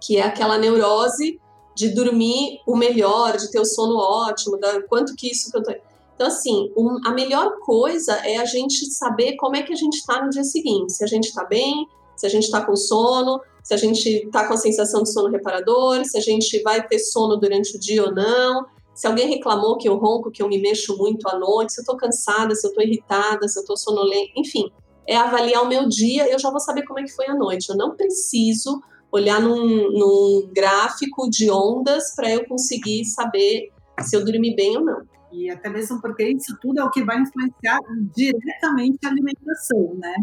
que 0.00 0.16
é 0.16 0.22
aquela 0.22 0.56
neurose 0.56 1.38
de 1.76 1.88
dormir 1.90 2.60
o 2.66 2.74
melhor, 2.74 3.36
de 3.36 3.50
ter 3.50 3.60
o 3.60 3.66
sono 3.66 3.96
ótimo, 3.98 4.58
da 4.58 4.80
quanto 4.84 5.14
que 5.14 5.30
isso 5.30 5.50
que 5.50 5.58
eu 5.58 5.62
tô. 5.62 5.72
Então, 6.14 6.26
assim, 6.28 6.72
um, 6.76 6.98
a 7.04 7.10
melhor 7.10 7.58
coisa 7.60 8.14
é 8.24 8.36
a 8.36 8.44
gente 8.44 8.86
saber 8.92 9.36
como 9.36 9.56
é 9.56 9.62
que 9.62 9.72
a 9.72 9.76
gente 9.76 9.94
está 9.94 10.22
no 10.22 10.30
dia 10.30 10.44
seguinte. 10.44 10.92
Se 10.92 11.04
a 11.04 11.06
gente 11.06 11.24
está 11.26 11.44
bem, 11.44 11.86
se 12.16 12.26
a 12.26 12.28
gente 12.28 12.44
está 12.44 12.64
com 12.64 12.76
sono, 12.76 13.40
se 13.62 13.74
a 13.74 13.76
gente 13.76 14.08
está 14.08 14.46
com 14.46 14.54
a 14.54 14.56
sensação 14.56 15.02
de 15.02 15.12
sono 15.12 15.28
reparador, 15.28 16.04
se 16.04 16.16
a 16.16 16.20
gente 16.20 16.62
vai 16.62 16.86
ter 16.86 16.98
sono 16.98 17.36
durante 17.36 17.76
o 17.76 17.80
dia 17.80 18.04
ou 18.04 18.14
não, 18.14 18.66
se 18.94 19.06
alguém 19.06 19.28
reclamou 19.28 19.76
que 19.76 19.88
eu 19.88 19.96
ronco, 19.96 20.30
que 20.30 20.42
eu 20.42 20.48
me 20.48 20.58
mexo 20.58 20.96
muito 20.96 21.28
à 21.28 21.36
noite, 21.36 21.72
se 21.72 21.80
eu 21.80 21.82
estou 21.82 21.96
cansada, 21.96 22.54
se 22.54 22.64
eu 22.64 22.70
estou 22.70 22.84
irritada, 22.84 23.48
se 23.48 23.58
eu 23.58 23.62
estou 23.62 23.76
sonolenta, 23.76 24.30
enfim, 24.36 24.70
é 25.06 25.16
avaliar 25.16 25.62
o 25.64 25.68
meu 25.68 25.88
dia, 25.88 26.30
eu 26.30 26.38
já 26.38 26.50
vou 26.50 26.60
saber 26.60 26.84
como 26.84 27.00
é 27.00 27.02
que 27.02 27.12
foi 27.12 27.26
a 27.26 27.34
noite. 27.34 27.68
Eu 27.68 27.76
não 27.76 27.96
preciso 27.96 28.80
olhar 29.10 29.40
num, 29.40 29.90
num 29.90 30.48
gráfico 30.52 31.28
de 31.28 31.50
ondas 31.50 32.14
para 32.14 32.30
eu 32.30 32.46
conseguir 32.46 33.04
saber 33.04 33.70
se 34.00 34.16
eu 34.16 34.24
dormi 34.24 34.54
bem 34.54 34.76
ou 34.76 34.84
não. 34.84 35.02
E 35.34 35.50
até 35.50 35.68
mesmo 35.68 36.00
porque 36.00 36.28
isso 36.28 36.56
tudo 36.60 36.80
é 36.80 36.84
o 36.84 36.90
que 36.90 37.02
vai 37.02 37.20
influenciar 37.20 37.80
diretamente 38.14 38.98
a 39.04 39.08
alimentação, 39.08 39.94
né? 39.96 40.14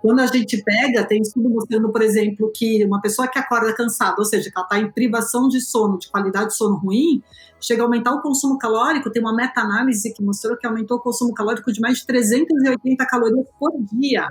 Quando 0.00 0.20
a 0.20 0.26
gente 0.26 0.62
pega, 0.62 1.04
tem 1.04 1.20
estudo 1.20 1.48
mostrando, 1.50 1.90
por 1.90 2.00
exemplo, 2.00 2.50
que 2.54 2.84
uma 2.84 3.00
pessoa 3.00 3.28
que 3.28 3.38
acorda 3.38 3.74
cansada, 3.74 4.14
ou 4.18 4.24
seja, 4.24 4.50
que 4.50 4.56
ela 4.56 4.64
está 4.64 4.78
em 4.78 4.90
privação 4.90 5.48
de 5.48 5.60
sono, 5.60 5.98
de 5.98 6.08
qualidade 6.08 6.48
de 6.48 6.56
sono 6.56 6.76
ruim, 6.76 7.22
chega 7.60 7.82
a 7.82 7.86
aumentar 7.86 8.12
o 8.12 8.22
consumo 8.22 8.56
calórico. 8.58 9.10
Tem 9.10 9.20
uma 9.20 9.34
meta-análise 9.34 10.12
que 10.14 10.22
mostrou 10.22 10.56
que 10.56 10.66
aumentou 10.66 10.98
o 10.98 11.00
consumo 11.00 11.34
calórico 11.34 11.72
de 11.72 11.80
mais 11.80 11.98
de 11.98 12.06
380 12.06 13.06
calorias 13.06 13.46
por 13.58 13.72
dia. 13.92 14.28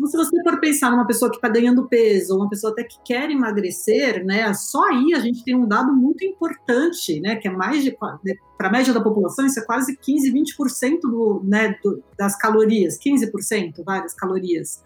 Então, 0.00 0.08
se 0.08 0.16
você 0.16 0.42
for 0.42 0.58
pensar 0.58 0.90
numa 0.90 1.06
pessoa 1.06 1.30
que 1.30 1.36
está 1.36 1.48
ganhando 1.48 1.86
peso, 1.86 2.34
uma 2.34 2.48
pessoa 2.48 2.72
até 2.72 2.84
que 2.84 2.96
quer 3.04 3.30
emagrecer, 3.30 4.24
né, 4.24 4.54
só 4.54 4.88
aí 4.88 5.12
a 5.14 5.18
gente 5.18 5.44
tem 5.44 5.54
um 5.54 5.68
dado 5.68 5.92
muito 5.92 6.24
importante, 6.24 7.20
né, 7.20 7.36
que 7.36 7.46
é 7.46 7.50
mais 7.50 7.84
de, 7.84 7.90
para 7.90 8.68
a 8.68 8.70
média 8.70 8.94
da 8.94 9.00
população, 9.02 9.44
isso 9.44 9.60
é 9.60 9.62
quase 9.62 9.94
15, 9.98 10.32
20% 10.32 11.00
do, 11.02 11.42
né, 11.44 11.76
do, 11.84 12.02
das 12.16 12.34
calorias, 12.34 12.98
15%, 12.98 13.84
várias 13.84 14.14
calorias. 14.14 14.82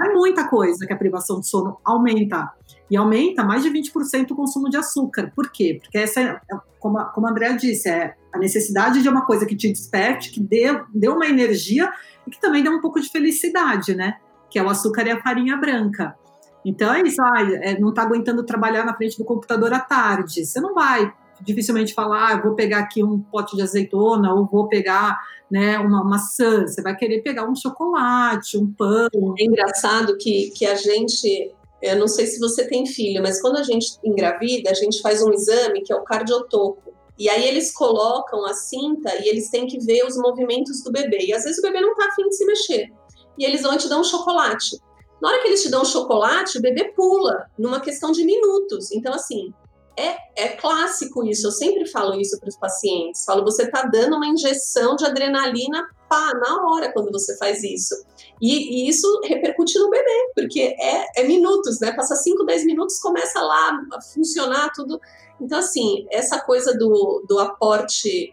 É 0.00 0.14
muita 0.14 0.48
coisa 0.48 0.86
que 0.86 0.92
a 0.94 0.96
privação 0.96 1.40
de 1.40 1.46
sono 1.46 1.76
aumenta. 1.84 2.50
E 2.90 2.96
aumenta 2.96 3.44
mais 3.44 3.62
de 3.62 3.68
20% 3.68 4.30
o 4.30 4.34
consumo 4.34 4.70
de 4.70 4.78
açúcar. 4.78 5.30
Por 5.36 5.50
quê? 5.52 5.78
Porque 5.78 5.98
essa, 5.98 6.20
é, 6.22 6.40
como 6.78 6.98
a, 6.98 7.04
como 7.06 7.26
a 7.26 7.30
Andrea 7.30 7.52
disse, 7.54 7.90
é 7.90 8.14
a 8.32 8.38
necessidade 8.38 9.02
de 9.02 9.08
uma 9.10 9.26
coisa 9.26 9.44
que 9.44 9.54
te 9.54 9.70
desperte, 9.70 10.30
que 10.30 10.40
dê, 10.40 10.68
dê 10.94 11.08
uma 11.08 11.26
energia 11.26 11.92
e 12.26 12.30
que 12.30 12.40
também 12.40 12.62
dê 12.62 12.70
um 12.70 12.80
pouco 12.80 12.98
de 12.98 13.10
felicidade, 13.10 13.94
né? 13.94 14.16
Que 14.50 14.58
é 14.58 14.62
o 14.62 14.68
açúcar 14.68 15.06
e 15.06 15.10
a 15.10 15.22
farinha 15.22 15.56
branca. 15.56 16.16
Então 16.64 16.92
é 16.92 17.02
isso, 17.02 17.20
ah, 17.22 17.42
não 17.78 17.90
está 17.90 18.02
aguentando 18.02 18.44
trabalhar 18.44 18.84
na 18.84 18.94
frente 18.94 19.16
do 19.16 19.24
computador 19.24 19.72
à 19.72 19.80
tarde. 19.80 20.44
Você 20.44 20.60
não 20.60 20.74
vai 20.74 21.12
dificilmente 21.40 21.94
falar, 21.94 22.32
ah, 22.32 22.40
vou 22.40 22.54
pegar 22.54 22.80
aqui 22.80 23.02
um 23.02 23.20
pote 23.20 23.56
de 23.56 23.62
azeitona 23.62 24.34
ou 24.34 24.46
vou 24.46 24.68
pegar 24.68 25.18
né, 25.50 25.78
uma 25.78 26.02
maçã. 26.04 26.66
Você 26.66 26.82
vai 26.82 26.96
querer 26.96 27.22
pegar 27.22 27.48
um 27.48 27.54
chocolate, 27.54 28.58
um 28.58 28.72
pão. 28.72 29.34
É 29.38 29.44
engraçado 29.44 30.16
que, 30.18 30.50
que 30.50 30.66
a 30.66 30.74
gente, 30.74 31.52
eu 31.80 31.96
não 31.96 32.08
sei 32.08 32.26
se 32.26 32.40
você 32.40 32.66
tem 32.66 32.86
filho, 32.86 33.22
mas 33.22 33.40
quando 33.40 33.56
a 33.56 33.62
gente 33.62 33.96
engravida, 34.04 34.70
a 34.70 34.74
gente 34.74 35.00
faz 35.00 35.22
um 35.22 35.32
exame 35.32 35.82
que 35.82 35.92
é 35.92 35.96
o 35.96 36.02
cardiotoco. 36.02 36.92
E 37.16 37.28
aí 37.28 37.48
eles 37.48 37.72
colocam 37.72 38.44
a 38.44 38.54
cinta 38.54 39.10
e 39.20 39.28
eles 39.28 39.50
têm 39.50 39.66
que 39.66 39.78
ver 39.78 40.04
os 40.04 40.16
movimentos 40.16 40.82
do 40.82 40.92
bebê. 40.92 41.26
E 41.26 41.32
às 41.32 41.44
vezes 41.44 41.58
o 41.58 41.62
bebê 41.62 41.80
não 41.80 41.92
está 41.92 42.06
afim 42.06 42.28
de 42.28 42.36
se 42.36 42.44
mexer 42.44 42.92
e 43.38 43.44
eles 43.44 43.62
vão 43.62 43.76
te 43.76 43.88
dar 43.88 43.98
um 43.98 44.04
chocolate. 44.04 44.78
Na 45.20 45.28
hora 45.30 45.42
que 45.42 45.48
eles 45.48 45.62
te 45.62 45.70
dão 45.70 45.82
um 45.82 45.86
chocolate, 45.86 46.58
o 46.58 46.62
bebê 46.62 46.92
pula 46.94 47.46
numa 47.58 47.80
questão 47.80 48.12
de 48.12 48.24
minutos. 48.24 48.92
Então, 48.92 49.12
assim, 49.12 49.52
é, 49.98 50.16
é 50.36 50.48
clássico 50.50 51.24
isso. 51.24 51.48
Eu 51.48 51.50
sempre 51.50 51.86
falo 51.86 52.20
isso 52.20 52.38
para 52.38 52.48
os 52.48 52.56
pacientes. 52.56 53.24
Falo, 53.24 53.42
você 53.42 53.64
está 53.64 53.82
dando 53.82 54.16
uma 54.16 54.28
injeção 54.28 54.94
de 54.94 55.04
adrenalina 55.04 55.84
pá, 56.08 56.32
na 56.34 56.70
hora 56.70 56.92
quando 56.92 57.10
você 57.10 57.36
faz 57.36 57.64
isso. 57.64 57.94
E, 58.40 58.86
e, 58.86 58.88
isso 58.88 59.06
repercute 59.24 59.78
no 59.78 59.90
bebê, 59.90 60.32
porque 60.34 60.60
é, 60.78 61.20
é 61.20 61.24
minutos, 61.24 61.80
né? 61.80 61.92
Passa 61.92 62.14
5, 62.14 62.44
10 62.44 62.64
minutos, 62.64 63.00
começa 63.00 63.40
lá 63.40 63.80
a 63.92 64.00
funcionar 64.00 64.70
tudo. 64.72 65.00
Então, 65.40 65.58
assim, 65.58 66.06
essa 66.10 66.40
coisa 66.40 66.76
do, 66.78 67.24
do 67.28 67.38
aporte 67.40 68.32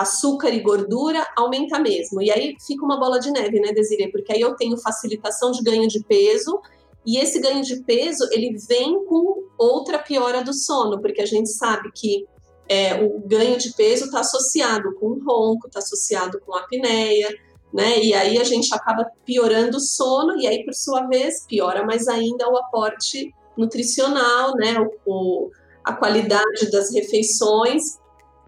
açúcar 0.00 0.50
e 0.50 0.60
gordura 0.60 1.26
aumenta 1.36 1.78
mesmo. 1.78 2.22
E 2.22 2.30
aí 2.30 2.54
fica 2.66 2.84
uma 2.84 2.98
bola 2.98 3.18
de 3.18 3.30
neve, 3.30 3.60
né, 3.60 3.72
Desiree? 3.72 4.10
Porque 4.10 4.32
aí 4.32 4.40
eu 4.40 4.54
tenho 4.54 4.76
facilitação 4.78 5.50
de 5.50 5.62
ganho 5.62 5.88
de 5.88 6.02
peso, 6.04 6.60
e 7.06 7.18
esse 7.18 7.40
ganho 7.40 7.62
de 7.62 7.82
peso, 7.84 8.28
ele 8.32 8.56
vem 8.68 9.04
com 9.06 9.44
outra 9.56 9.98
piora 9.98 10.42
do 10.42 10.52
sono, 10.52 11.00
porque 11.00 11.22
a 11.22 11.26
gente 11.26 11.48
sabe 11.48 11.90
que 11.94 12.26
é, 12.68 13.02
o 13.02 13.20
ganho 13.20 13.56
de 13.56 13.72
peso 13.74 14.06
está 14.06 14.20
associado 14.20 14.94
com 14.96 15.18
ronco, 15.24 15.68
está 15.68 15.78
associado 15.78 16.38
com 16.44 16.54
apneia, 16.54 17.28
né? 17.72 18.02
E 18.02 18.12
aí 18.12 18.38
a 18.38 18.44
gente 18.44 18.74
acaba 18.74 19.10
piorando 19.24 19.78
o 19.78 19.80
sono, 19.80 20.36
e 20.38 20.46
aí, 20.46 20.64
por 20.64 20.74
sua 20.74 21.06
vez, 21.06 21.46
piora 21.46 21.84
mais 21.84 22.08
ainda 22.08 22.46
o 22.48 22.58
aporte 22.58 23.32
nutricional, 23.56 24.54
né? 24.56 24.76
O, 24.78 24.90
o 25.06 25.50
a 25.82 25.94
qualidade 25.94 26.70
das 26.70 26.92
refeições, 26.92 27.98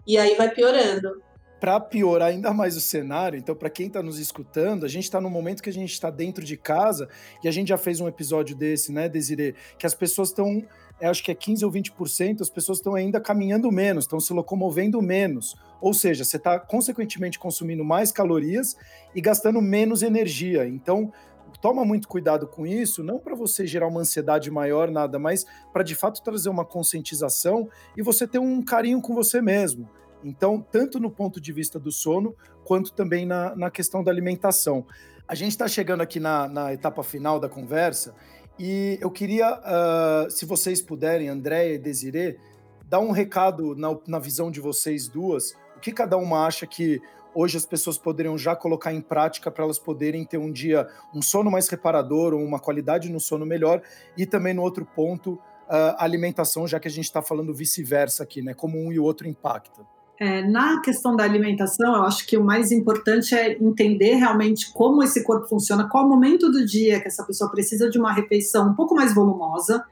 e 0.05 0.15
aí 0.19 0.35
vai 0.35 0.53
piorando 0.53 1.19
para 1.61 1.79
piorar 1.79 2.29
ainda 2.29 2.51
mais 2.51 2.75
o 2.75 2.81
cenário, 2.81 3.37
então, 3.37 3.53
para 3.53 3.69
quem 3.69 3.85
está 3.85 4.01
nos 4.01 4.17
escutando, 4.17 4.83
a 4.83 4.89
gente 4.89 5.03
está 5.03 5.21
no 5.21 5.29
momento 5.29 5.61
que 5.61 5.69
a 5.69 5.73
gente 5.73 5.93
está 5.93 6.09
dentro 6.09 6.43
de 6.43 6.57
casa, 6.57 7.07
e 7.43 7.47
a 7.47 7.51
gente 7.51 7.67
já 7.67 7.77
fez 7.77 8.01
um 8.01 8.07
episódio 8.07 8.55
desse, 8.55 8.91
né, 8.91 9.07
Desirê? 9.07 9.53
Que 9.77 9.85
as 9.85 9.93
pessoas 9.93 10.29
estão, 10.29 10.65
acho 10.99 11.23
que 11.23 11.29
é 11.29 11.35
15 11.35 11.63
ou 11.63 11.71
20%, 11.71 12.41
as 12.41 12.49
pessoas 12.49 12.79
estão 12.79 12.95
ainda 12.95 13.21
caminhando 13.21 13.71
menos, 13.71 14.05
estão 14.05 14.19
se 14.19 14.33
locomovendo 14.33 14.99
menos. 15.03 15.55
Ou 15.79 15.93
seja, 15.93 16.23
você 16.23 16.37
está 16.37 16.59
consequentemente 16.59 17.37
consumindo 17.37 17.85
mais 17.85 18.11
calorias 18.11 18.75
e 19.13 19.21
gastando 19.21 19.61
menos 19.61 20.01
energia. 20.01 20.67
Então, 20.67 21.13
toma 21.61 21.85
muito 21.85 22.07
cuidado 22.07 22.47
com 22.47 22.65
isso, 22.65 23.03
não 23.03 23.19
para 23.19 23.35
você 23.35 23.67
gerar 23.67 23.87
uma 23.87 24.01
ansiedade 24.01 24.49
maior, 24.49 24.89
nada, 24.89 25.19
mas 25.19 25.45
para 25.71 25.83
de 25.83 25.93
fato 25.93 26.23
trazer 26.23 26.49
uma 26.49 26.65
conscientização 26.65 27.69
e 27.95 28.01
você 28.01 28.27
ter 28.27 28.39
um 28.39 28.63
carinho 28.63 28.99
com 28.99 29.13
você 29.13 29.43
mesmo. 29.43 29.87
Então, 30.23 30.65
tanto 30.71 30.99
no 30.99 31.09
ponto 31.09 31.39
de 31.39 31.51
vista 31.51 31.79
do 31.79 31.91
sono, 31.91 32.35
quanto 32.63 32.93
também 32.93 33.25
na, 33.25 33.55
na 33.55 33.71
questão 33.71 34.03
da 34.03 34.11
alimentação. 34.11 34.85
A 35.27 35.35
gente 35.35 35.51
está 35.51 35.67
chegando 35.67 36.01
aqui 36.01 36.19
na, 36.19 36.47
na, 36.47 36.73
etapa 36.73 37.03
final 37.03 37.39
da 37.39 37.47
conversa 37.47 38.13
e 38.59 38.97
eu 39.01 39.09
queria, 39.09 39.59
uh, 39.59 40.29
se 40.29 40.45
vocês 40.45 40.81
puderem, 40.81 41.29
Andréia 41.29 41.75
e 41.75 41.77
Desirê, 41.77 42.37
dar 42.85 42.99
um 42.99 43.11
recado 43.11 43.75
na, 43.75 43.97
na 44.05 44.19
visão 44.19 44.51
de 44.51 44.59
vocês 44.59 45.07
duas, 45.07 45.55
o 45.77 45.79
que 45.79 45.91
cada 45.91 46.17
uma 46.17 46.45
acha 46.45 46.67
que 46.67 47.01
hoje 47.33 47.57
as 47.57 47.65
pessoas 47.65 47.97
poderiam 47.97 48.37
já 48.37 48.55
colocar 48.55 48.93
em 48.93 49.01
prática 49.01 49.49
para 49.49 49.63
elas 49.63 49.79
poderem 49.79 50.25
ter 50.25 50.37
um 50.37 50.51
dia, 50.51 50.87
um 51.13 51.21
sono 51.21 51.49
mais 51.49 51.69
reparador, 51.69 52.33
ou 52.33 52.43
uma 52.43 52.59
qualidade 52.59 53.09
no 53.09 53.19
sono 53.19 53.45
melhor, 53.45 53.81
e 54.17 54.25
também 54.25 54.53
no 54.53 54.61
outro 54.61 54.85
ponto, 54.85 55.33
uh, 55.33 55.95
alimentação, 55.97 56.67
já 56.67 56.79
que 56.79 56.87
a 56.89 56.91
gente 56.91 57.05
está 57.05 57.21
falando 57.21 57.53
vice-versa 57.53 58.23
aqui, 58.23 58.41
né? 58.41 58.53
Como 58.53 58.77
um 58.77 58.91
e 58.91 58.99
o 58.99 59.03
outro 59.03 59.27
impactam. 59.27 59.85
É, 60.21 60.43
na 60.43 60.79
questão 60.81 61.15
da 61.15 61.23
alimentação, 61.23 61.95
eu 61.95 62.03
acho 62.03 62.27
que 62.27 62.37
o 62.37 62.43
mais 62.43 62.71
importante 62.71 63.33
é 63.33 63.57
entender 63.59 64.13
realmente 64.13 64.71
como 64.71 65.01
esse 65.01 65.23
corpo 65.23 65.47
funciona, 65.47 65.89
qual 65.89 66.05
o 66.05 66.09
momento 66.09 66.51
do 66.51 66.63
dia 66.63 67.01
que 67.01 67.07
essa 67.07 67.23
pessoa 67.23 67.49
precisa 67.49 67.89
de 67.89 67.97
uma 67.97 68.13
refeição 68.13 68.69
um 68.69 68.75
pouco 68.75 68.93
mais 68.93 69.15
volumosa 69.15 69.83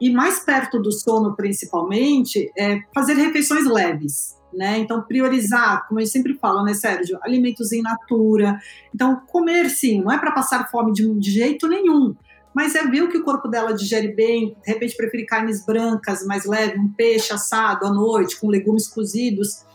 e 0.00 0.08
mais 0.08 0.38
perto 0.38 0.80
do 0.80 0.92
sono, 0.92 1.34
principalmente, 1.34 2.48
é 2.56 2.78
fazer 2.94 3.14
refeições 3.14 3.66
leves. 3.66 4.36
Né? 4.54 4.78
Então, 4.78 5.02
priorizar, 5.02 5.88
como 5.88 5.98
eu 5.98 6.06
sempre 6.06 6.34
falo, 6.34 6.62
né, 6.62 6.72
Sérgio? 6.72 7.18
Alimentos 7.20 7.72
em 7.72 7.82
natura. 7.82 8.60
Então, 8.94 9.20
comer 9.26 9.68
sim, 9.68 10.00
não 10.00 10.12
é 10.12 10.18
para 10.18 10.30
passar 10.30 10.70
fome 10.70 10.92
de, 10.92 11.12
de 11.18 11.30
jeito 11.32 11.66
nenhum, 11.66 12.14
mas 12.56 12.74
é 12.74 12.82
ver 12.86 13.02
o 13.02 13.08
que 13.10 13.18
o 13.18 13.22
corpo 13.22 13.48
dela 13.48 13.74
digere 13.74 14.14
bem, 14.14 14.56
de 14.64 14.72
repente 14.72 14.96
preferir 14.96 15.26
carnes 15.26 15.62
brancas, 15.62 16.24
mais 16.24 16.46
leve, 16.46 16.78
um 16.78 16.88
peixe 16.88 17.30
assado 17.30 17.84
à 17.84 17.92
noite, 17.92 18.40
com 18.40 18.48
legumes 18.48 18.88
cozidos, 18.88 19.66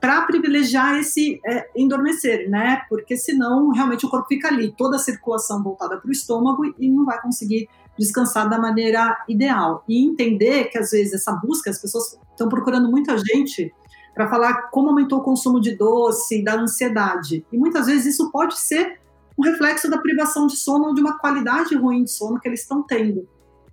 para 0.00 0.22
privilegiar 0.22 0.98
esse 0.98 1.38
é, 1.44 1.68
endormecer, 1.76 2.48
né? 2.48 2.80
Porque 2.88 3.14
senão 3.14 3.68
realmente 3.68 4.06
o 4.06 4.08
corpo 4.08 4.26
fica 4.26 4.48
ali, 4.48 4.74
toda 4.74 4.96
a 4.96 4.98
circulação 4.98 5.62
voltada 5.62 5.98
para 5.98 6.08
o 6.08 6.10
estômago 6.10 6.64
e 6.78 6.88
não 6.88 7.04
vai 7.04 7.20
conseguir 7.20 7.68
descansar 7.98 8.48
da 8.48 8.58
maneira 8.58 9.22
ideal. 9.28 9.84
E 9.86 10.02
entender 10.02 10.70
que 10.70 10.78
às 10.78 10.92
vezes 10.92 11.12
essa 11.12 11.32
busca, 11.32 11.68
as 11.68 11.78
pessoas 11.78 12.18
estão 12.30 12.48
procurando 12.48 12.90
muita 12.90 13.18
gente 13.18 13.70
para 14.14 14.30
falar 14.30 14.70
como 14.70 14.88
aumentou 14.88 15.18
o 15.18 15.22
consumo 15.22 15.60
de 15.60 15.76
doce, 15.76 16.42
da 16.42 16.54
ansiedade. 16.54 17.44
E 17.52 17.58
muitas 17.58 17.84
vezes 17.84 18.14
isso 18.14 18.30
pode 18.30 18.58
ser 18.58 18.98
um 19.38 19.42
reflexo 19.42 19.90
da 19.90 19.98
privação 19.98 20.46
de 20.46 20.56
sono 20.56 20.88
ou 20.88 20.94
de 20.94 21.00
uma 21.00 21.18
qualidade 21.18 21.74
ruim 21.74 22.04
de 22.04 22.10
sono 22.10 22.38
que 22.38 22.48
eles 22.48 22.60
estão 22.60 22.82
tendo. 22.82 23.28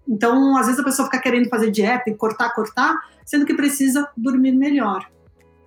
Então, 0.07 0.55
às 0.57 0.67
vezes 0.67 0.79
a 0.79 0.83
pessoa 0.83 1.07
fica 1.07 1.21
querendo 1.21 1.49
fazer 1.49 1.69
dieta 1.69 2.09
e 2.09 2.15
cortar, 2.15 2.53
cortar, 2.53 2.95
sendo 3.25 3.45
que 3.45 3.53
precisa 3.53 4.09
dormir 4.15 4.53
melhor. 4.53 5.05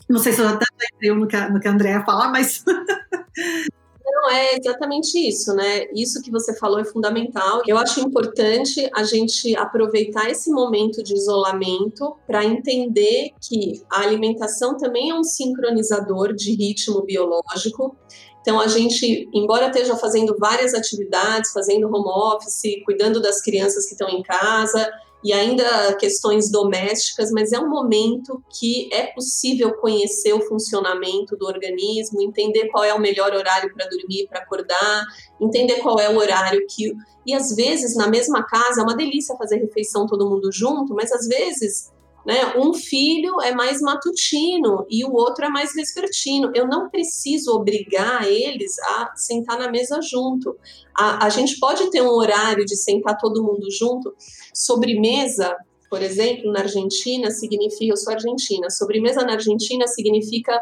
Não 0.09 0.19
sei 0.19 0.33
se 0.33 0.41
eu 0.41 0.49
até 0.49 0.65
lembrei 0.93 1.21
no 1.21 1.27
que, 1.29 1.37
no 1.51 1.61
que 1.61 1.69
a 1.69 1.73
Andrea 1.73 2.05
falar, 2.05 2.31
mas 2.31 2.65
Não, 4.21 4.31
é 4.31 4.57
exatamente 4.57 5.17
isso, 5.17 5.55
né? 5.55 5.87
Isso 5.95 6.21
que 6.21 6.31
você 6.31 6.55
falou 6.59 6.79
é 6.79 6.85
fundamental. 6.85 7.63
Eu 7.67 7.79
acho 7.79 8.01
importante 8.01 8.91
a 8.95 9.03
gente 9.03 9.57
aproveitar 9.57 10.29
esse 10.29 10.51
momento 10.51 11.03
de 11.03 11.15
isolamento 11.15 12.17
para 12.27 12.45
entender 12.45 13.31
que 13.41 13.83
a 13.91 14.01
alimentação 14.01 14.77
também 14.77 15.11
é 15.11 15.15
um 15.15 15.25
sincronizador 15.25 16.35
de 16.35 16.53
ritmo 16.55 17.03
biológico. 17.03 17.97
Então, 18.41 18.59
a 18.59 18.67
gente, 18.67 19.29
embora 19.35 19.67
esteja 19.67 19.97
fazendo 19.97 20.37
várias 20.39 20.75
atividades, 20.75 21.53
fazendo 21.53 21.89
home 21.89 22.09
office, 22.09 22.83
cuidando 22.85 23.21
das 23.21 23.43
crianças 23.43 23.87
que 23.87 23.93
estão 23.93 24.09
em 24.09 24.23
casa, 24.23 24.91
e 25.23 25.33
ainda 25.33 25.95
questões 25.97 26.51
domésticas, 26.51 27.31
mas 27.31 27.53
é 27.53 27.59
um 27.59 27.69
momento 27.69 28.43
que 28.59 28.89
é 28.93 29.09
possível 29.09 29.75
conhecer 29.75 30.33
o 30.33 30.41
funcionamento 30.41 31.37
do 31.37 31.47
organismo, 31.47 32.23
entender 32.23 32.69
qual 32.69 32.85
é 32.85 32.95
o 32.95 33.01
melhor 33.01 33.35
horário 33.35 33.73
para 33.75 33.87
dormir, 33.87 34.27
para 34.29 34.41
acordar, 34.41 35.05
entender 35.39 35.77
qual 35.81 36.01
é 36.01 36.09
o 36.09 36.17
horário 36.17 36.65
que. 36.69 36.95
E 37.27 37.35
às 37.35 37.55
vezes, 37.55 37.95
na 37.95 38.09
mesma 38.09 38.47
casa, 38.47 38.81
é 38.81 38.83
uma 38.83 38.97
delícia 38.97 39.37
fazer 39.37 39.57
refeição 39.57 40.07
todo 40.07 40.29
mundo 40.29 40.51
junto, 40.51 40.95
mas 40.95 41.13
às 41.13 41.27
vezes 41.27 41.93
né? 42.25 42.55
Um 42.57 42.75
filho 42.75 43.41
é 43.41 43.53
mais 43.53 43.81
matutino 43.81 44.85
e 44.91 45.05
o 45.05 45.13
outro 45.13 45.45
é 45.45 45.49
mais 45.49 45.73
vespertino. 45.73 46.51
Eu 46.55 46.67
não 46.67 46.91
preciso 46.91 47.53
obrigar 47.53 48.27
eles 48.27 48.79
a 48.79 49.13
sentar 49.17 49.59
na 49.59 49.71
mesa 49.71 50.01
junto. 50.03 50.57
A, 50.97 51.27
a 51.27 51.29
gente 51.31 51.59
pode 51.59 51.91
ter 51.91 52.03
um 52.03 52.11
horário 52.11 52.65
de 52.65 52.77
sentar 52.77 53.17
todo 53.19 53.43
mundo 53.43 53.71
junto. 53.71 54.15
Sobremesa, 54.55 55.57
por 55.89 56.03
exemplo, 56.03 56.53
na 56.53 56.61
Argentina, 56.61 57.31
significa. 57.31 57.93
Eu 57.93 57.97
sou 57.97 58.13
argentina. 58.13 58.69
Sobremesa 58.69 59.23
na 59.23 59.33
Argentina 59.33 59.87
significa 59.87 60.61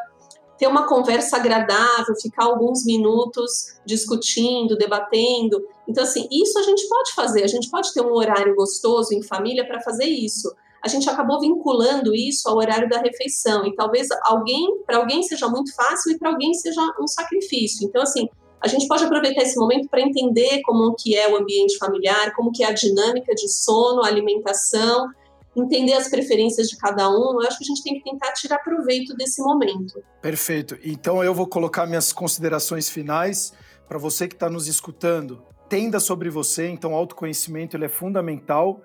ter 0.57 0.67
uma 0.67 0.89
conversa 0.89 1.37
agradável, 1.37 2.15
ficar 2.21 2.45
alguns 2.45 2.85
minutos 2.85 3.79
discutindo, 3.87 4.77
debatendo. 4.77 5.61
Então, 5.89 6.03
assim, 6.03 6.29
isso 6.31 6.59
a 6.59 6.63
gente 6.63 6.89
pode 6.89 7.15
fazer. 7.15 7.45
A 7.45 7.49
gente 7.49 7.69
pode 7.69 7.93
ter 7.93 8.01
um 8.01 8.13
horário 8.13 8.55
gostoso 8.55 9.13
em 9.13 9.23
família 9.23 9.67
para 9.67 9.81
fazer 9.81 10.07
isso 10.07 10.53
a 10.89 10.91
gente 10.91 11.09
acabou 11.09 11.39
vinculando 11.39 12.15
isso 12.15 12.49
ao 12.49 12.57
horário 12.57 12.89
da 12.89 12.99
refeição 12.99 13.67
e 13.67 13.75
talvez 13.75 14.09
alguém 14.25 14.83
para 14.87 14.97
alguém 14.97 15.23
seja 15.23 15.47
muito 15.47 15.75
fácil 15.75 16.13
e 16.13 16.19
para 16.19 16.31
alguém 16.31 16.55
seja 16.55 16.81
um 16.99 17.07
sacrifício. 17.07 17.87
Então 17.87 18.01
assim, 18.01 18.27
a 18.59 18.67
gente 18.67 18.89
pode 18.89 19.05
aproveitar 19.05 19.43
esse 19.43 19.59
momento 19.59 19.87
para 19.91 20.01
entender 20.01 20.63
como 20.63 20.97
que 20.99 21.15
é 21.15 21.31
o 21.31 21.37
ambiente 21.37 21.77
familiar, 21.77 22.35
como 22.35 22.51
que 22.51 22.65
é 22.65 22.69
a 22.69 22.73
dinâmica 22.73 23.35
de 23.35 23.49
sono, 23.49 24.03
alimentação, 24.03 25.09
entender 25.55 25.93
as 25.93 26.09
preferências 26.09 26.69
de 26.69 26.79
cada 26.79 27.11
um. 27.11 27.39
Eu 27.39 27.47
acho 27.47 27.59
que 27.59 27.65
a 27.65 27.67
gente 27.67 27.83
tem 27.83 27.95
que 27.99 28.11
tentar 28.11 28.33
tirar 28.33 28.59
proveito 28.61 29.15
desse 29.15 29.43
momento. 29.43 30.03
Perfeito. 30.23 30.79
Então 30.83 31.23
eu 31.23 31.35
vou 31.35 31.47
colocar 31.47 31.87
minhas 31.87 32.15
considerações 32.15 32.89
finais 32.89 33.53
para 33.87 33.99
você 33.99 34.27
que 34.27 34.35
está 34.35 34.49
nos 34.49 34.67
escutando. 34.67 35.43
Tenda 35.69 36.01
sobre 36.01 36.31
você, 36.31 36.67
então 36.67 36.95
autoconhecimento 36.95 37.77
ele 37.77 37.85
é 37.85 37.91
fundamental 37.91 38.81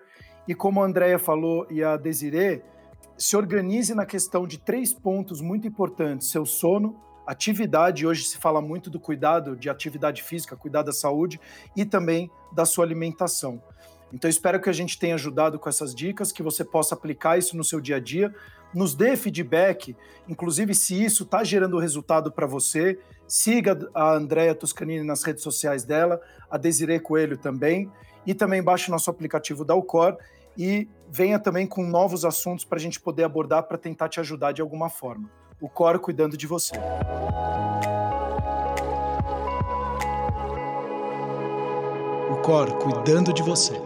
e 0.48 0.54
como 0.54 0.82
a 0.82 0.86
Andrea 0.86 1.18
falou 1.18 1.66
e 1.70 1.84
a 1.84 1.96
Desiree, 1.98 2.62
se 3.18 3.38
organize 3.38 3.94
na 3.94 4.06
questão 4.06 4.46
de 4.48 4.58
três 4.58 4.94
pontos 4.94 5.42
muito 5.42 5.68
importantes: 5.68 6.30
seu 6.30 6.46
sono, 6.46 7.00
atividade, 7.26 8.06
hoje 8.06 8.26
se 8.26 8.38
fala 8.38 8.62
muito 8.62 8.90
do 8.90 9.00
cuidado 9.00 9.56
de 9.56 9.70
atividade 9.70 10.22
física, 10.24 10.56
cuidar 10.56 10.84
da 10.84 10.92
saúde 10.92 11.40
e 11.76 11.86
também 11.86 12.30
da 12.52 12.66
sua 12.66 12.86
alimentação. 12.86 13.62
Então 14.12 14.30
espero 14.30 14.60
que 14.60 14.70
a 14.70 14.74
gente 14.74 15.00
tenha 15.00 15.16
ajudado 15.16 15.58
com 15.58 15.68
essas 15.68 15.96
dicas, 15.96 16.32
que 16.32 16.44
você 16.44 16.64
possa 16.64 16.94
aplicar 16.94 17.38
isso 17.38 17.58
no 17.58 17.64
seu 17.64 17.82
dia 17.82 17.96
a 17.96 18.00
dia, 18.00 18.34
nos 18.74 18.94
dê 18.94 19.16
feedback, 19.16 19.96
inclusive 20.28 20.76
se 20.76 21.04
isso 21.04 21.24
está 21.24 21.44
gerando 21.44 21.80
resultado 21.80 22.32
para 22.32 22.46
você. 22.46 23.00
Siga 23.28 23.90
a 23.94 24.14
Andrea 24.14 24.54
Toscanini 24.54 25.04
nas 25.04 25.24
redes 25.24 25.42
sociais 25.42 25.84
dela, 25.84 26.22
a 26.52 26.58
Desiree 26.58 27.00
Coelho 27.00 27.38
também 27.38 27.90
e 28.26 28.34
também 28.34 28.62
baixe 28.62 28.92
nosso 28.92 29.10
aplicativo 29.10 29.66
da 29.66 29.74
Alcor 29.74 30.18
e 30.58 30.88
venha 31.10 31.40
também 31.40 31.66
com 31.66 31.84
novos 31.84 32.26
assuntos 32.26 32.64
para 32.66 32.78
a 32.78 32.82
gente 32.82 33.00
poder 33.00 33.24
abordar 33.24 33.64
para 33.64 33.78
tentar 33.78 34.10
te 34.10 34.20
ajudar 34.20 34.52
de 34.52 34.62
alguma 34.62 34.90
forma. 34.90 35.30
O 35.60 35.70
Cor 35.70 36.00
cuidando 36.00 36.38
de 36.38 36.46
você. 36.46 36.74
O 42.32 42.42
Cor 42.42 42.78
cuidando 42.78 43.34
de 43.34 43.42
você. 43.42 43.80